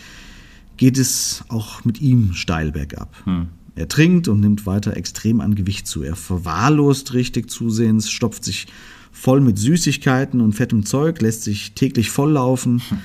geht 0.77 0.97
es 0.97 1.43
auch 1.49 1.85
mit 1.85 2.01
ihm 2.01 2.33
steil 2.33 2.71
bergab. 2.71 3.13
Hm. 3.25 3.49
Er 3.75 3.87
trinkt 3.87 4.27
und 4.27 4.39
nimmt 4.39 4.65
weiter 4.65 4.97
extrem 4.97 5.39
an 5.39 5.53
Gewicht 5.53 5.85
zu. 5.85 6.01
Er 6.01 6.15
verwahrlost 6.15 7.13
richtig 7.13 7.51
zusehends, 7.51 8.09
stopft 8.09 8.43
sich 8.43 8.65
voll 9.11 9.41
mit 9.41 9.57
Süßigkeiten 9.57 10.41
und 10.41 10.53
fettem 10.53 10.85
Zeug, 10.85 11.21
lässt 11.21 11.43
sich 11.43 11.73
täglich 11.73 12.09
volllaufen, 12.09 12.81
hm. 12.87 12.97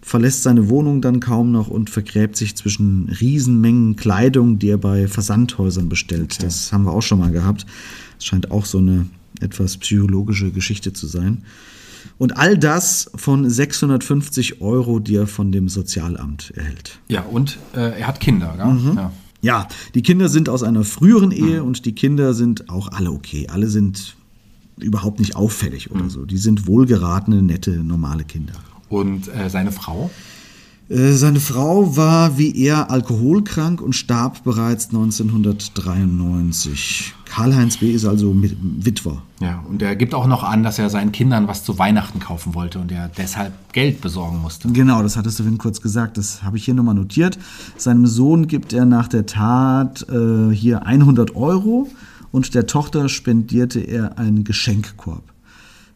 verlässt 0.00 0.42
seine 0.42 0.68
Wohnung 0.68 1.00
dann 1.00 1.20
kaum 1.20 1.52
noch 1.52 1.68
und 1.68 1.90
vergräbt 1.90 2.36
sich 2.36 2.54
zwischen 2.56 3.08
Riesenmengen 3.08 3.96
Kleidung, 3.96 4.58
die 4.58 4.68
er 4.68 4.78
bei 4.78 5.08
Versandhäusern 5.08 5.88
bestellt. 5.88 6.34
Okay. 6.34 6.44
Das 6.44 6.72
haben 6.72 6.84
wir 6.84 6.92
auch 6.92 7.02
schon 7.02 7.18
mal 7.18 7.32
gehabt. 7.32 7.66
Das 8.16 8.26
scheint 8.26 8.50
auch 8.50 8.64
so 8.64 8.78
eine 8.78 9.06
etwas 9.40 9.76
psychologische 9.78 10.50
Geschichte 10.50 10.92
zu 10.92 11.06
sein. 11.06 11.44
Und 12.18 12.36
all 12.36 12.58
das 12.58 13.10
von 13.14 13.48
650 13.48 14.60
Euro, 14.60 14.98
die 14.98 15.16
er 15.16 15.26
von 15.26 15.52
dem 15.52 15.68
Sozialamt 15.68 16.52
erhält. 16.56 17.00
Ja, 17.08 17.22
und 17.22 17.58
äh, 17.74 18.00
er 18.00 18.06
hat 18.06 18.20
Kinder, 18.20 18.54
gell? 18.56 18.66
Mhm. 18.66 18.96
Ja. 18.96 19.12
ja. 19.40 19.68
die 19.94 20.02
Kinder 20.02 20.28
sind 20.28 20.48
aus 20.48 20.62
einer 20.62 20.84
früheren 20.84 21.30
Ehe 21.30 21.60
mhm. 21.60 21.68
und 21.68 21.84
die 21.86 21.94
Kinder 21.94 22.34
sind 22.34 22.68
auch 22.68 22.88
alle 22.92 23.10
okay. 23.10 23.48
Alle 23.50 23.68
sind 23.68 24.16
überhaupt 24.82 25.18
nicht 25.18 25.36
auffällig 25.36 25.90
oder 25.90 26.04
mhm. 26.04 26.10
so. 26.10 26.24
Die 26.24 26.38
sind 26.38 26.66
wohlgeratene, 26.66 27.42
nette, 27.42 27.70
normale 27.70 28.24
Kinder. 28.24 28.54
Und 28.88 29.28
äh, 29.28 29.48
seine 29.48 29.72
Frau? 29.72 30.10
Äh, 30.88 31.12
seine 31.12 31.40
Frau 31.40 31.96
war 31.96 32.38
wie 32.38 32.56
er 32.56 32.90
alkoholkrank 32.90 33.80
und 33.80 33.94
starb 33.94 34.42
bereits 34.44 34.88
1993. 34.88 37.14
Karl-Heinz 37.24 37.78
B. 37.78 37.92
ist 37.92 38.04
also 38.04 38.34
Witwer. 38.36 39.22
Ja, 39.40 39.64
und 39.66 39.80
er 39.80 39.96
gibt 39.96 40.14
auch 40.14 40.26
noch 40.26 40.44
an, 40.44 40.62
dass 40.62 40.78
er 40.78 40.90
seinen 40.90 41.12
Kindern 41.12 41.48
was 41.48 41.64
zu 41.64 41.78
Weihnachten 41.78 42.20
kaufen 42.20 42.54
wollte 42.54 42.78
und 42.78 42.92
er 42.92 43.08
deshalb 43.08 43.54
Geld 43.72 44.02
besorgen 44.02 44.42
musste. 44.42 44.68
Genau, 44.68 45.02
das 45.02 45.16
hattest 45.16 45.38
du 45.38 45.44
vorhin 45.44 45.56
kurz 45.56 45.80
gesagt. 45.80 46.18
Das 46.18 46.42
habe 46.42 46.58
ich 46.58 46.66
hier 46.66 46.74
nochmal 46.74 46.94
notiert. 46.94 47.38
Seinem 47.78 48.06
Sohn 48.06 48.48
gibt 48.48 48.74
er 48.74 48.84
nach 48.84 49.08
der 49.08 49.24
Tat 49.24 50.06
äh, 50.10 50.54
hier 50.54 50.84
100 50.84 51.34
Euro 51.34 51.88
und 52.32 52.54
der 52.54 52.66
Tochter 52.66 53.08
spendierte 53.08 53.78
er 53.78 54.18
einen 54.18 54.42
Geschenkkorb. 54.42 55.22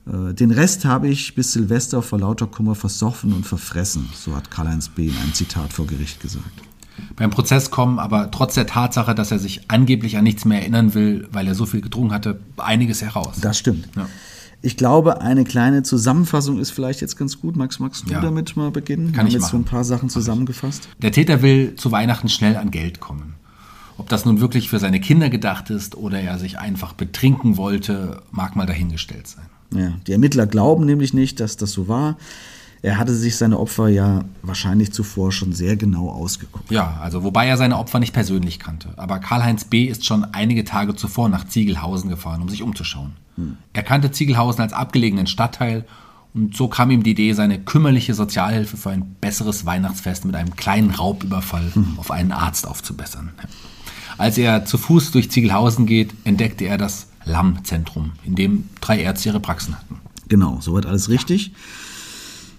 Äh, 0.07 0.35
den 0.35 0.53
Rest 0.53 0.85
habe 0.85 1.09
ich 1.09 1.35
bis 1.35 1.53
Silvester 1.53 2.03
vor 2.03 2.21
lauter 2.21 2.47
Kummer 2.47 2.77
versoffen 2.77 3.33
und 3.33 3.45
verfressen, 3.45 4.09
so 4.15 4.37
hat 4.37 4.51
Karl-Heinz 4.51 4.91
B. 4.91 5.09
in 5.09 5.17
einem 5.17 5.35
Zitat 5.35 5.73
vor 5.73 5.87
Gericht 5.87 6.21
gesagt. 6.21 6.63
Beim 7.17 7.31
Prozess 7.31 7.71
kommen 7.71 7.99
aber 7.99 8.31
trotz 8.31 8.55
der 8.55 8.67
Tatsache, 8.67 9.15
dass 9.15 9.31
er 9.31 9.39
sich 9.39 9.71
angeblich 9.71 10.17
an 10.17 10.25
nichts 10.25 10.45
mehr 10.45 10.61
erinnern 10.61 10.95
will, 10.95 11.29
weil 11.33 11.47
er 11.47 11.55
so 11.55 11.67
viel 11.67 11.81
getrunken 11.81 12.13
hatte, 12.13 12.41
einiges 12.57 13.03
heraus. 13.03 13.39
Das 13.41 13.59
stimmt. 13.59 13.89
Ja. 13.97 14.09
Ich 14.63 14.77
glaube, 14.77 15.21
eine 15.21 15.45
kleine 15.45 15.83
Zusammenfassung 15.83 16.59
ist 16.59 16.71
vielleicht 16.71 17.03
jetzt 17.03 17.17
ganz 17.17 17.41
gut. 17.41 17.57
Max, 17.57 17.79
magst 17.79 18.09
du 18.09 18.13
ja. 18.13 18.21
damit 18.21 18.57
mal 18.57 18.71
beginnen? 18.71 19.13
Kann 19.13 19.27
ich 19.27 19.35
jetzt 19.35 19.43
machen. 19.43 19.51
so 19.51 19.57
ein 19.59 19.65
paar 19.65 19.85
Sachen 19.85 20.09
zusammengefasst. 20.09 20.89
Der 21.03 21.13
Täter 21.13 21.43
will 21.43 21.75
zu 21.77 21.93
Weihnachten 21.93 22.29
schnell 22.29 22.57
an 22.57 22.71
Geld 22.71 22.99
kommen. 22.99 23.35
Ob 23.99 24.09
das 24.09 24.25
nun 24.25 24.41
wirklich 24.41 24.69
für 24.69 24.79
seine 24.79 25.01
Kinder 25.01 25.31
gedacht 25.31 25.71
ist 25.71 25.97
oder 25.97 26.21
er 26.21 26.39
sich 26.39 26.59
einfach 26.59 26.93
betrinken 26.93 27.57
wollte, 27.57 28.23
mag 28.31 28.57
mal 28.57 28.67
dahingestellt 28.67 29.27
sein. 29.27 29.47
Ja, 29.75 29.93
die 30.07 30.13
Ermittler 30.13 30.47
glauben 30.47 30.85
nämlich 30.85 31.15
nicht, 31.15 31.41
dass 31.41 31.57
das 31.57 31.73
so 31.73 31.89
war. 31.89 32.17
Er 32.83 32.99
hatte 32.99 33.15
sich 33.15 33.37
seine 33.37 33.59
Opfer 33.59 33.89
ja 33.89 34.25
wahrscheinlich 34.43 34.93
zuvor 34.93 35.33
schon 35.33 35.53
sehr 35.53 35.77
genau 35.77 36.09
ausgeguckt. 36.09 36.71
Ja, 36.71 36.99
also 37.03 37.25
wobei 37.25 37.49
er 37.49 37.57
seine 37.57 37.79
Opfer 37.79 37.99
nicht 37.99 38.13
persönlich 38.13 38.59
kannte. 38.59 38.91
Aber 38.97 39.19
Karl-Heinz 39.19 39.65
B. 39.65 39.87
ist 39.87 40.05
schon 40.05 40.25
einige 40.25 40.65
Tage 40.65 40.95
zuvor 40.95 41.29
nach 41.29 41.49
Ziegelhausen 41.49 42.11
gefahren, 42.11 42.43
um 42.43 42.49
sich 42.49 42.63
umzuschauen. 42.63 43.15
Hm. 43.37 43.57
Er 43.73 43.83
kannte 43.83 44.13
Ziegelhausen 44.13 44.63
als 44.63 44.73
abgelegenen 44.73 45.27
Stadtteil 45.27 45.85
und 46.35 46.55
so 46.55 46.69
kam 46.69 46.91
ihm 46.91 47.03
die 47.03 47.13
Idee, 47.13 47.33
seine 47.33 47.59
kümmerliche 47.59 48.13
Sozialhilfe 48.13 48.77
für 48.77 48.91
ein 48.91 49.17
besseres 49.23 49.65
Weihnachtsfest 49.65 50.27
mit 50.27 50.37
einem 50.37 50.55
kleinen 50.55 50.91
Raubüberfall 50.91 51.75
hm. 51.75 51.95
auf 51.97 52.11
einen 52.11 52.31
Arzt 52.31 52.69
aufzubessern. 52.69 53.33
Als 54.19 54.39
er 54.39 54.65
zu 54.65 54.79
Fuß 54.79 55.11
durch 55.11 55.31
Ziegelhausen 55.31 55.87
geht, 55.87 56.15
entdeckte 56.25 56.65
er 56.65 56.79
das 56.79 57.09
Lamm-Zentrum, 57.25 58.13
in 58.25 58.35
dem 58.35 58.69
drei 58.81 59.01
Ärzte 59.01 59.29
ihre 59.29 59.41
Praxen 59.41 59.75
hatten. 59.77 60.01
Genau, 60.29 60.59
soweit 60.61 60.87
alles 60.87 61.09
richtig. 61.09 61.53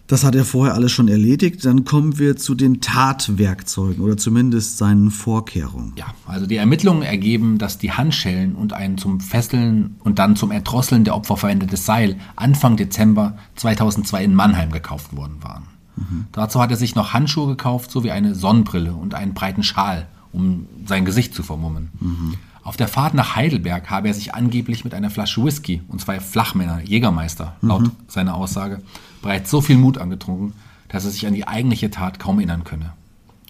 Das 0.07 0.23
hat 0.23 0.35
er 0.35 0.45
vorher 0.45 0.73
alles 0.73 0.93
schon 0.93 1.09
erledigt. 1.09 1.65
Dann 1.65 1.83
kommen 1.83 2.17
wir 2.17 2.37
zu 2.37 2.55
den 2.55 2.79
Tatwerkzeugen 2.79 4.01
oder 4.01 4.15
zumindest 4.15 4.77
seinen 4.77 5.11
Vorkehrungen. 5.11 5.93
Ja, 5.97 6.13
also 6.25 6.45
die 6.45 6.55
Ermittlungen 6.55 7.01
ergeben, 7.01 7.57
dass 7.57 7.77
die 7.77 7.91
Handschellen 7.91 8.55
und 8.55 8.71
ein 8.71 8.97
zum 8.97 9.19
Fesseln 9.19 9.97
und 9.99 10.17
dann 10.17 10.37
zum 10.37 10.51
Erdrosseln 10.51 11.03
der 11.03 11.13
Opfer 11.13 11.35
verwendetes 11.35 11.85
Seil 11.85 12.15
Anfang 12.37 12.77
Dezember 12.77 13.37
2002 13.55 14.23
in 14.23 14.33
Mannheim 14.33 14.71
gekauft 14.71 15.13
worden 15.13 15.43
waren. 15.43 15.63
Mhm. 15.97 16.25
Dazu 16.31 16.61
hat 16.61 16.71
er 16.71 16.77
sich 16.77 16.95
noch 16.95 17.11
Handschuhe 17.11 17.47
gekauft 17.47 17.91
sowie 17.91 18.11
eine 18.11 18.33
Sonnenbrille 18.33 18.93
und 18.93 19.13
einen 19.13 19.33
breiten 19.33 19.63
Schal 19.63 20.07
um 20.31 20.67
sein 20.85 21.05
Gesicht 21.05 21.33
zu 21.33 21.43
vermummen. 21.43 21.89
Mhm. 21.99 22.33
Auf 22.63 22.75
der 22.75 22.89
Fahrt 22.89 23.13
nach 23.13 23.35
Heidelberg 23.35 23.89
habe 23.89 24.09
er 24.09 24.13
sich 24.13 24.33
angeblich 24.33 24.83
mit 24.83 24.93
einer 24.93 25.09
Flasche 25.09 25.43
Whisky 25.43 25.81
und 25.87 26.01
zwei 26.01 26.19
Flachmänner, 26.19 26.81
Jägermeister, 26.81 27.55
laut 27.61 27.83
mhm. 27.83 27.91
seiner 28.07 28.35
Aussage, 28.35 28.81
bereits 29.21 29.49
so 29.49 29.61
viel 29.61 29.77
Mut 29.77 29.97
angetrunken, 29.97 30.53
dass 30.89 31.05
er 31.05 31.11
sich 31.11 31.25
an 31.27 31.33
die 31.33 31.47
eigentliche 31.47 31.91
Tat 31.91 32.19
kaum 32.19 32.39
erinnern 32.39 32.65
könne. 32.65 32.93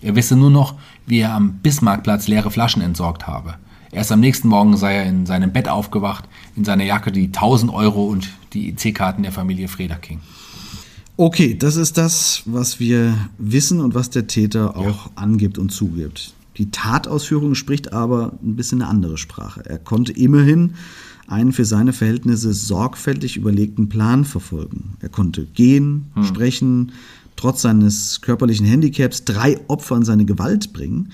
Er 0.01 0.15
wisse 0.15 0.35
nur 0.35 0.51
noch, 0.51 0.75
wie 1.07 1.19
er 1.19 1.33
am 1.33 1.53
Bismarckplatz 1.53 2.27
leere 2.27 2.51
Flaschen 2.51 2.81
entsorgt 2.81 3.25
habe. 3.25 3.55
Erst 3.91 4.11
am 4.11 4.19
nächsten 4.19 4.47
Morgen 4.49 4.77
sei 4.77 4.95
er 4.95 5.05
in 5.05 5.25
seinem 5.25 5.51
Bett 5.51 5.69
aufgewacht, 5.69 6.25
in 6.55 6.65
seiner 6.65 6.83
Jacke 6.83 7.11
die 7.11 7.27
1000 7.27 7.73
Euro 7.73 8.05
und 8.05 8.29
die 8.53 8.69
EC-Karten 8.69 9.23
der 9.23 9.31
Familie 9.31 9.67
Frederking. 9.67 10.19
Okay, 11.15 11.57
das 11.57 11.77
ist 11.77 11.97
das, 11.97 12.43
was 12.45 12.79
wir 12.79 13.17
wissen 13.39 13.81
und 13.81 13.95
was 13.95 14.11
der 14.11 14.27
Täter 14.27 14.77
auch 14.77 15.07
ja. 15.07 15.11
angibt 15.15 15.57
und 15.57 15.71
zugibt. 15.71 16.35
Die 16.57 16.71
Tatausführung 16.71 17.55
spricht 17.55 17.93
aber 17.93 18.37
ein 18.43 18.55
bisschen 18.55 18.81
eine 18.81 18.89
andere 18.89 19.17
Sprache. 19.17 19.63
Er 19.65 19.77
konnte 19.77 20.11
immerhin 20.11 20.73
einen 21.27 21.51
für 21.51 21.65
seine 21.65 21.93
Verhältnisse 21.93 22.53
sorgfältig 22.53 23.37
überlegten 23.37 23.89
Plan 23.89 24.25
verfolgen. 24.25 24.95
Er 25.01 25.09
konnte 25.09 25.45
gehen, 25.45 26.07
hm. 26.13 26.23
sprechen, 26.23 26.91
trotz 27.35 27.61
seines 27.61 28.21
körperlichen 28.21 28.65
Handicaps 28.65 29.25
drei 29.25 29.59
Opfer 29.67 29.97
in 29.97 30.05
seine 30.05 30.25
Gewalt 30.25 30.73
bringen. 30.73 31.09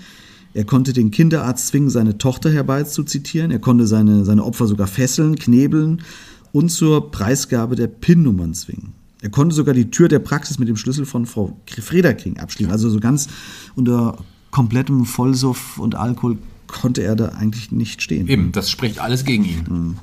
Er 0.54 0.66
konnte 0.66 0.94
den 0.94 1.12
Kinderarzt 1.12 1.68
zwingen, 1.68 1.90
seine 1.90 2.18
Tochter 2.20 2.52
herbeizuzitieren. 2.52 3.52
Er 3.52 3.60
konnte 3.60 3.88
seine, 3.88 4.24
seine 4.24 4.44
Opfer 4.46 4.68
sogar 4.68 4.88
fesseln, 4.88 5.36
knebeln 5.36 6.04
und 6.52 6.70
zur 6.70 7.12
Preisgabe 7.12 7.76
der 7.76 7.88
PIN-Nummern 7.88 8.54
zwingen. 8.54 8.94
Er 9.22 9.30
konnte 9.30 9.56
sogar 9.56 9.74
die 9.74 9.90
Tür 9.90 10.10
der 10.10 10.20
Praxis 10.20 10.60
mit 10.60 10.68
dem 10.68 10.78
Schlüssel 10.78 11.06
von 11.06 11.26
Frau 11.26 11.58
Frederking 11.66 12.38
abschließen. 12.38 12.72
Also 12.72 12.90
so 12.90 13.00
ganz 13.00 13.28
unter 13.74 14.18
komplettem 14.54 15.06
Vollsuff 15.06 15.80
und 15.80 15.96
Alkohol 15.96 16.38
konnte 16.68 17.02
er 17.02 17.16
da 17.16 17.30
eigentlich 17.30 17.72
nicht 17.72 18.02
stehen. 18.02 18.28
Eben, 18.28 18.52
das 18.52 18.70
spricht 18.70 19.00
alles 19.00 19.26
gegen 19.26 19.44
ihn. 19.44 19.64
Mhm. 19.68 19.96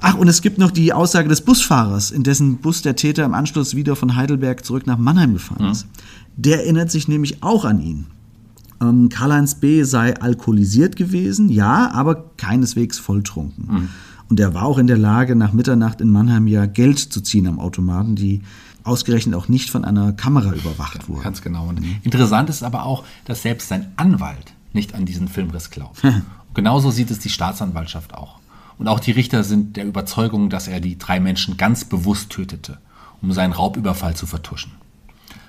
Ach, 0.00 0.14
und 0.14 0.28
es 0.28 0.42
gibt 0.42 0.58
noch 0.58 0.70
die 0.70 0.92
Aussage 0.92 1.28
des 1.28 1.40
Busfahrers, 1.40 2.12
in 2.12 2.22
dessen 2.22 2.58
Bus 2.58 2.82
der 2.82 2.94
Täter 2.94 3.24
im 3.24 3.34
Anschluss 3.34 3.74
wieder 3.74 3.96
von 3.96 4.14
Heidelberg 4.14 4.64
zurück 4.64 4.86
nach 4.86 4.98
Mannheim 4.98 5.34
gefahren 5.34 5.66
mhm. 5.66 5.72
ist. 5.72 5.86
Der 6.36 6.62
erinnert 6.62 6.90
sich 6.90 7.08
nämlich 7.08 7.42
auch 7.42 7.64
an 7.64 7.80
ihn. 7.80 8.06
Ähm, 8.80 9.08
Karl-Heinz 9.08 9.56
B. 9.56 9.82
sei 9.82 10.16
alkoholisiert 10.16 10.94
gewesen, 10.94 11.48
ja, 11.48 11.90
aber 11.92 12.30
keineswegs 12.36 12.98
volltrunken. 12.98 13.64
Mhm. 13.68 13.88
Und 14.28 14.38
er 14.38 14.54
war 14.54 14.64
auch 14.64 14.78
in 14.78 14.86
der 14.86 14.98
Lage, 14.98 15.34
nach 15.34 15.52
Mitternacht 15.52 16.00
in 16.00 16.10
Mannheim 16.10 16.46
ja 16.46 16.66
Geld 16.66 16.98
zu 16.98 17.20
ziehen 17.20 17.46
am 17.48 17.58
Automaten, 17.58 18.14
die 18.14 18.42
ausgerechnet 18.86 19.34
auch 19.34 19.48
nicht 19.48 19.70
von 19.70 19.84
einer 19.84 20.12
Kamera 20.12 20.52
überwacht 20.52 21.08
wurde. 21.08 21.22
Ganz 21.22 21.42
genau. 21.42 21.68
Und 21.68 21.80
mhm. 21.80 21.96
interessant 22.02 22.48
ist 22.48 22.62
aber 22.62 22.84
auch, 22.84 23.04
dass 23.24 23.42
selbst 23.42 23.68
sein 23.68 23.92
Anwalt 23.96 24.52
nicht 24.72 24.94
an 24.94 25.04
diesen 25.04 25.28
Filmriss 25.28 25.70
glaubt. 25.70 26.02
Genauso 26.54 26.90
sieht 26.90 27.10
es 27.10 27.18
die 27.18 27.28
Staatsanwaltschaft 27.28 28.14
auch. 28.14 28.38
Und 28.78 28.88
auch 28.88 29.00
die 29.00 29.10
Richter 29.10 29.44
sind 29.44 29.76
der 29.76 29.86
Überzeugung, 29.86 30.50
dass 30.50 30.68
er 30.68 30.80
die 30.80 30.98
drei 30.98 31.20
Menschen 31.20 31.56
ganz 31.56 31.84
bewusst 31.84 32.30
tötete, 32.30 32.78
um 33.22 33.32
seinen 33.32 33.52
Raubüberfall 33.52 34.14
zu 34.16 34.26
vertuschen. 34.26 34.72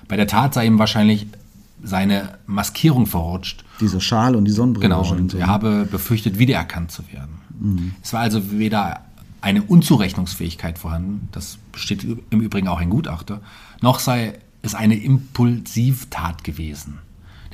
Bei 0.06 0.16
der 0.16 0.26
Tat 0.26 0.54
sei 0.54 0.66
ihm 0.66 0.78
wahrscheinlich 0.78 1.26
seine 1.82 2.38
Maskierung 2.46 3.06
verrutscht. 3.06 3.64
Dieser 3.80 4.00
Schal 4.00 4.34
und 4.34 4.44
die 4.44 4.50
Sonnenbrille. 4.50 4.88
Genau, 4.88 5.08
und 5.10 5.34
er 5.34 5.46
habe 5.46 5.86
befürchtet, 5.90 6.38
wiedererkannt 6.38 6.90
zu 6.90 7.02
werden. 7.12 7.38
Mhm. 7.58 7.94
Es 8.02 8.12
war 8.12 8.20
also 8.20 8.50
weder 8.50 9.02
eine 9.40 9.62
Unzurechnungsfähigkeit 9.62 10.78
vorhanden, 10.78 11.28
das 11.32 11.58
besteht 11.72 12.04
im 12.30 12.40
Übrigen 12.40 12.68
auch 12.68 12.80
ein 12.80 12.90
Gutachter, 12.90 13.40
noch 13.80 14.00
sei 14.00 14.38
es 14.62 14.74
eine 14.74 14.96
Impulsivtat 14.96 16.44
gewesen. 16.44 16.98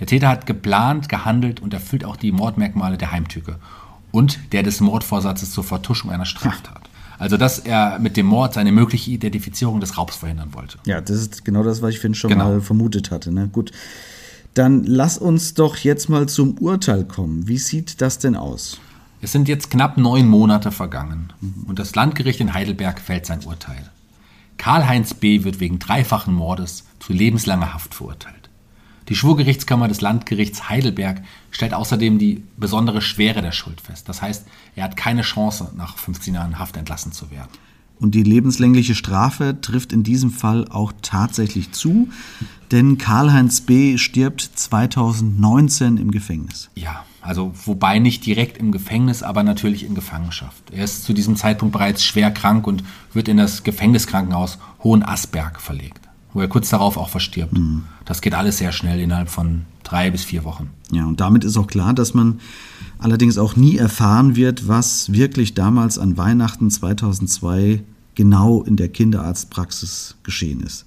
Der 0.00 0.06
Täter 0.06 0.28
hat 0.28 0.46
geplant, 0.46 1.08
gehandelt 1.08 1.60
und 1.60 1.72
erfüllt 1.72 2.04
auch 2.04 2.16
die 2.16 2.32
Mordmerkmale 2.32 2.96
der 2.98 3.12
Heimtücke 3.12 3.56
und 4.10 4.52
der 4.52 4.62
des 4.62 4.80
Mordvorsatzes 4.80 5.50
zur 5.50 5.64
Vertuschung 5.64 6.10
einer 6.10 6.24
Straftat. 6.24 6.88
Also, 7.18 7.36
dass 7.36 7.60
er 7.60 7.98
mit 8.00 8.16
dem 8.16 8.26
Mord 8.26 8.54
seine 8.54 8.72
mögliche 8.72 9.10
Identifizierung 9.10 9.80
des 9.80 9.96
Raubs 9.96 10.16
verhindern 10.16 10.52
wollte. 10.52 10.78
Ja, 10.84 11.00
das 11.00 11.16
ist 11.16 11.44
genau 11.44 11.62
das, 11.62 11.80
was 11.80 11.90
ich 11.90 12.00
finde 12.00 12.18
schon 12.18 12.30
genau. 12.30 12.44
mal 12.46 12.60
vermutet 12.60 13.10
hatte. 13.10 13.32
Ne? 13.32 13.48
Gut. 13.48 13.70
Dann 14.54 14.84
lass 14.84 15.18
uns 15.18 15.54
doch 15.54 15.76
jetzt 15.76 16.08
mal 16.08 16.28
zum 16.28 16.58
Urteil 16.58 17.04
kommen. 17.04 17.48
Wie 17.48 17.58
sieht 17.58 18.00
das 18.00 18.18
denn 18.18 18.36
aus? 18.36 18.78
Es 19.24 19.32
sind 19.32 19.48
jetzt 19.48 19.70
knapp 19.70 19.96
neun 19.96 20.28
Monate 20.28 20.70
vergangen 20.70 21.32
und 21.66 21.78
das 21.78 21.94
Landgericht 21.94 22.40
in 22.40 22.52
Heidelberg 22.52 23.00
fällt 23.00 23.24
sein 23.24 23.42
Urteil. 23.42 23.90
Karl-Heinz 24.58 25.14
B. 25.14 25.44
wird 25.44 25.60
wegen 25.60 25.78
dreifachen 25.78 26.34
Mordes 26.34 26.84
zu 27.00 27.14
lebenslanger 27.14 27.72
Haft 27.72 27.94
verurteilt. 27.94 28.50
Die 29.08 29.14
Schwurgerichtskammer 29.14 29.88
des 29.88 30.02
Landgerichts 30.02 30.68
Heidelberg 30.68 31.22
stellt 31.50 31.72
außerdem 31.72 32.18
die 32.18 32.44
besondere 32.58 33.00
Schwere 33.00 33.40
der 33.40 33.52
Schuld 33.52 33.80
fest. 33.80 34.10
Das 34.10 34.20
heißt, 34.20 34.46
er 34.76 34.84
hat 34.84 34.98
keine 34.98 35.22
Chance, 35.22 35.72
nach 35.74 35.96
15 35.96 36.34
Jahren 36.34 36.58
Haft 36.58 36.76
entlassen 36.76 37.12
zu 37.12 37.30
werden. 37.30 37.48
Und 38.00 38.14
die 38.14 38.22
lebenslängliche 38.22 38.94
Strafe 38.94 39.58
trifft 39.60 39.92
in 39.92 40.02
diesem 40.02 40.30
Fall 40.30 40.66
auch 40.68 40.92
tatsächlich 41.02 41.72
zu, 41.72 42.08
denn 42.70 42.98
Karl-Heinz 42.98 43.60
B. 43.60 43.98
stirbt 43.98 44.40
2019 44.42 45.96
im 45.96 46.10
Gefängnis. 46.10 46.70
Ja, 46.74 47.04
also 47.20 47.52
wobei 47.64 47.98
nicht 48.00 48.26
direkt 48.26 48.58
im 48.58 48.72
Gefängnis, 48.72 49.22
aber 49.22 49.42
natürlich 49.42 49.84
in 49.84 49.94
Gefangenschaft. 49.94 50.70
Er 50.72 50.84
ist 50.84 51.04
zu 51.04 51.12
diesem 51.12 51.36
Zeitpunkt 51.36 51.72
bereits 51.72 52.04
schwer 52.04 52.30
krank 52.30 52.66
und 52.66 52.84
wird 53.12 53.28
in 53.28 53.36
das 53.36 53.62
Gefängniskrankenhaus 53.62 54.58
Hohenasberg 54.82 55.60
verlegt 55.60 56.04
wo 56.34 56.40
er 56.40 56.48
kurz 56.48 56.68
darauf 56.68 56.96
auch 56.98 57.08
verstirbt. 57.08 57.56
Mhm. 57.56 57.84
Das 58.04 58.20
geht 58.20 58.34
alles 58.34 58.58
sehr 58.58 58.72
schnell 58.72 59.00
innerhalb 59.00 59.30
von 59.30 59.62
drei 59.84 60.10
bis 60.10 60.24
vier 60.24 60.44
Wochen. 60.44 60.70
Ja, 60.90 61.06
und 61.06 61.20
damit 61.20 61.44
ist 61.44 61.56
auch 61.56 61.68
klar, 61.68 61.94
dass 61.94 62.12
man 62.12 62.40
allerdings 63.04 63.36
auch 63.36 63.54
nie 63.54 63.76
erfahren 63.76 64.34
wird, 64.34 64.66
was 64.66 65.12
wirklich 65.12 65.52
damals 65.52 65.98
an 65.98 66.16
Weihnachten 66.16 66.70
2002 66.70 67.82
genau 68.14 68.62
in 68.62 68.76
der 68.76 68.88
Kinderarztpraxis 68.88 70.14
geschehen 70.22 70.62
ist. 70.62 70.86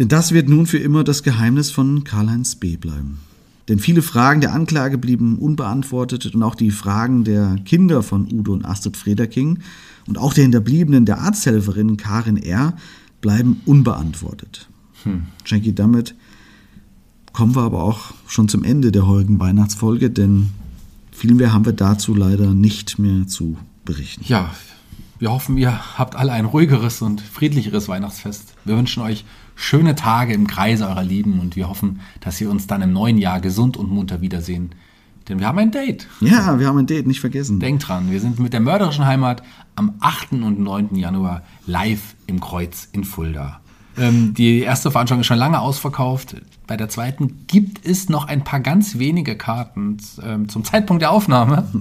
Denn 0.00 0.08
das 0.08 0.32
wird 0.32 0.48
nun 0.48 0.66
für 0.66 0.78
immer 0.78 1.04
das 1.04 1.22
Geheimnis 1.22 1.70
von 1.70 2.02
Karl-Heinz 2.02 2.56
B. 2.56 2.76
bleiben. 2.76 3.20
Denn 3.68 3.78
viele 3.78 4.02
Fragen 4.02 4.40
der 4.40 4.52
Anklage 4.52 4.98
blieben 4.98 5.38
unbeantwortet 5.38 6.34
und 6.34 6.42
auch 6.42 6.56
die 6.56 6.72
Fragen 6.72 7.22
der 7.22 7.54
Kinder 7.64 8.02
von 8.02 8.26
Udo 8.32 8.52
und 8.52 8.64
Astrid 8.64 8.96
Frederking 8.96 9.60
und 10.08 10.18
auch 10.18 10.34
der 10.34 10.42
Hinterbliebenen 10.42 11.04
der 11.04 11.20
Arzthelferin 11.20 11.96
Karin 11.96 12.38
R 12.38 12.74
bleiben 13.20 13.60
unbeantwortet. 13.66 14.68
Hm. 15.04 15.26
Jackie, 15.46 15.74
damit 15.76 16.16
kommen 17.32 17.54
wir 17.54 17.62
aber 17.62 17.84
auch 17.84 18.14
schon 18.26 18.48
zum 18.48 18.64
Ende 18.64 18.90
der 18.90 19.06
heutigen 19.06 19.38
Weihnachtsfolge, 19.38 20.10
denn 20.10 20.48
viel 21.18 21.34
mehr 21.34 21.52
haben 21.52 21.64
wir 21.64 21.72
dazu 21.72 22.14
leider 22.14 22.54
nicht 22.54 23.00
mehr 23.00 23.26
zu 23.26 23.56
berichten. 23.84 24.24
Ja, 24.26 24.52
wir 25.18 25.32
hoffen, 25.32 25.58
ihr 25.58 25.98
habt 25.98 26.14
alle 26.14 26.30
ein 26.30 26.44
ruhigeres 26.44 27.02
und 27.02 27.20
friedlicheres 27.20 27.88
Weihnachtsfest. 27.88 28.54
Wir 28.64 28.76
wünschen 28.76 29.02
euch 29.02 29.24
schöne 29.56 29.96
Tage 29.96 30.32
im 30.32 30.46
Kreise 30.46 30.86
eurer 30.86 31.02
Lieben 31.02 31.40
und 31.40 31.56
wir 31.56 31.68
hoffen, 31.68 31.98
dass 32.20 32.40
ihr 32.40 32.48
uns 32.48 32.68
dann 32.68 32.82
im 32.82 32.92
neuen 32.92 33.18
Jahr 33.18 33.40
gesund 33.40 33.76
und 33.76 33.90
munter 33.90 34.20
wiedersehen. 34.20 34.70
Denn 35.28 35.40
wir 35.40 35.48
haben 35.48 35.58
ein 35.58 35.72
Date. 35.72 36.06
Ja, 36.20 36.60
wir 36.60 36.68
haben 36.68 36.78
ein 36.78 36.86
Date, 36.86 37.08
nicht 37.08 37.20
vergessen. 37.20 37.58
Denkt 37.58 37.88
dran, 37.88 38.12
wir 38.12 38.20
sind 38.20 38.38
mit 38.38 38.52
der 38.52 38.60
mörderischen 38.60 39.04
Heimat 39.04 39.42
am 39.74 39.94
8. 39.98 40.34
und 40.34 40.60
9. 40.60 40.94
Januar 40.94 41.42
live 41.66 42.14
im 42.28 42.38
Kreuz 42.38 42.88
in 42.92 43.02
Fulda. 43.02 43.60
Ähm, 43.98 44.34
die 44.34 44.60
erste 44.60 44.90
Veranstaltung 44.90 45.20
ist 45.20 45.26
schon 45.26 45.38
lange 45.38 45.60
ausverkauft. 45.60 46.36
Bei 46.66 46.76
der 46.76 46.88
zweiten 46.88 47.46
gibt 47.46 47.86
es 47.86 48.08
noch 48.08 48.28
ein 48.28 48.44
paar 48.44 48.60
ganz 48.60 48.98
wenige 48.98 49.36
Karten 49.36 49.98
ähm, 50.22 50.48
zum 50.48 50.64
Zeitpunkt 50.64 51.02
der 51.02 51.10
Aufnahme. 51.10 51.68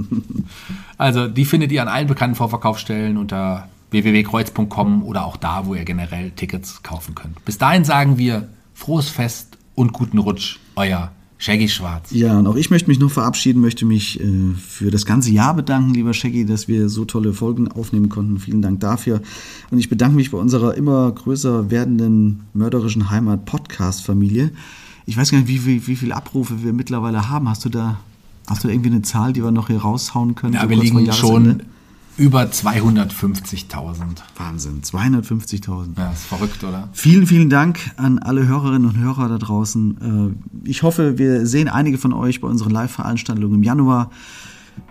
Also 0.99 1.27
die 1.27 1.45
findet 1.45 1.71
ihr 1.71 1.83
an 1.83 1.87
allen 1.87 2.07
bekannten 2.07 2.35
Vorverkaufsstellen 2.35 3.17
unter 3.17 3.69
www.kreuz.com 3.91 5.03
oder 5.03 5.25
auch 5.25 5.37
da, 5.37 5.67
wo 5.67 5.75
ihr 5.75 5.85
generell 5.85 6.31
Tickets 6.31 6.81
kaufen 6.81 7.13
könnt. 7.13 7.45
Bis 7.45 7.59
dahin 7.59 7.85
sagen 7.85 8.17
wir 8.17 8.49
frohes 8.73 9.07
Fest 9.09 9.59
und 9.75 9.93
guten 9.93 10.17
Rutsch, 10.17 10.57
euer 10.75 11.11
Shaggy 11.39 11.69
Schwarz. 11.69 12.09
Ja, 12.11 12.39
und 12.39 12.47
auch 12.47 12.55
ich 12.55 12.71
möchte 12.71 12.89
mich 12.89 12.99
noch 12.99 13.11
verabschieden, 13.11 13.61
möchte 13.61 13.85
mich 13.85 14.19
äh, 14.19 14.53
für 14.57 14.89
das 14.89 15.05
ganze 15.05 15.31
Jahr 15.31 15.53
bedanken, 15.53 15.93
lieber 15.93 16.13
Shaggy, 16.13 16.45
dass 16.45 16.67
wir 16.67 16.89
so 16.89 17.05
tolle 17.05 17.33
Folgen 17.33 17.67
aufnehmen 17.67 18.09
konnten. 18.09 18.39
Vielen 18.39 18.61
Dank 18.61 18.79
dafür. 18.79 19.21
Und 19.69 19.77
ich 19.77 19.89
bedanke 19.89 20.15
mich 20.15 20.31
bei 20.31 20.37
unserer 20.37 20.75
immer 20.75 21.11
größer 21.11 21.69
werdenden 21.69 22.41
mörderischen 22.53 23.11
Heimat-Podcast-Familie. 23.11 24.51
Ich 25.05 25.15
weiß 25.15 25.31
gar 25.31 25.37
nicht, 25.37 25.47
wie, 25.47 25.65
wie, 25.65 25.87
wie 25.87 25.95
viele 25.95 26.15
Abrufe 26.15 26.63
wir 26.63 26.73
mittlerweile 26.73 27.29
haben. 27.29 27.47
Hast 27.47 27.63
du 27.65 27.69
da 27.69 27.99
hast 28.47 28.63
du 28.63 28.69
irgendwie 28.69 28.89
eine 28.89 29.03
Zahl, 29.03 29.33
die 29.33 29.43
wir 29.43 29.51
noch 29.51 29.67
hier 29.67 29.81
raushauen 29.81 30.35
können? 30.35 30.53
Ja, 30.53 30.63
so 30.63 30.69
wir 30.69 30.77
liegen 30.77 31.11
schon 31.13 31.61
über 32.17 32.43
250.000. 32.43 34.23
Wahnsinn, 34.35 34.81
250.000. 34.81 35.97
Ja, 35.97 36.11
ist 36.11 36.25
verrückt, 36.25 36.63
oder? 36.63 36.89
Vielen, 36.93 37.27
vielen 37.27 37.49
Dank 37.49 37.79
an 37.97 38.19
alle 38.19 38.47
Hörerinnen 38.47 38.89
und 38.89 38.97
Hörer 38.97 39.29
da 39.29 39.37
draußen. 39.37 40.35
Äh, 40.65 40.69
ich 40.69 40.83
hoffe, 40.83 41.17
wir 41.17 41.45
sehen 41.45 41.67
einige 41.67 41.97
von 41.97 42.13
euch 42.13 42.41
bei 42.41 42.47
unseren 42.47 42.71
Live-Veranstaltungen 42.71 43.55
im 43.55 43.63
Januar. 43.63 44.09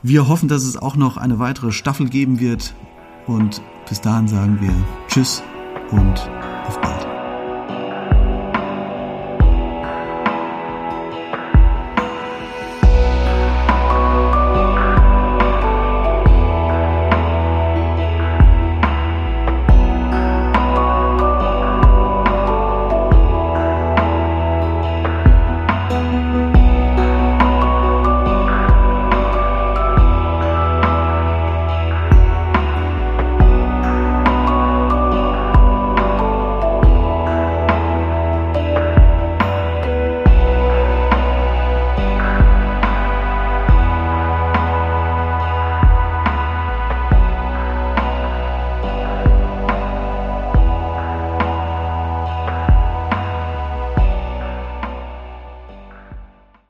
Wir 0.02 0.28
hoffen, 0.28 0.48
dass 0.48 0.64
es 0.64 0.76
auch 0.76 0.96
noch 0.96 1.16
eine 1.16 1.38
weitere 1.38 1.72
Staffel 1.72 2.08
geben 2.08 2.40
wird. 2.40 2.74
Und 3.26 3.60
bis 3.88 4.00
dahin 4.00 4.28
sagen 4.28 4.58
wir 4.60 4.72
Tschüss 5.08 5.42
und 5.90 6.30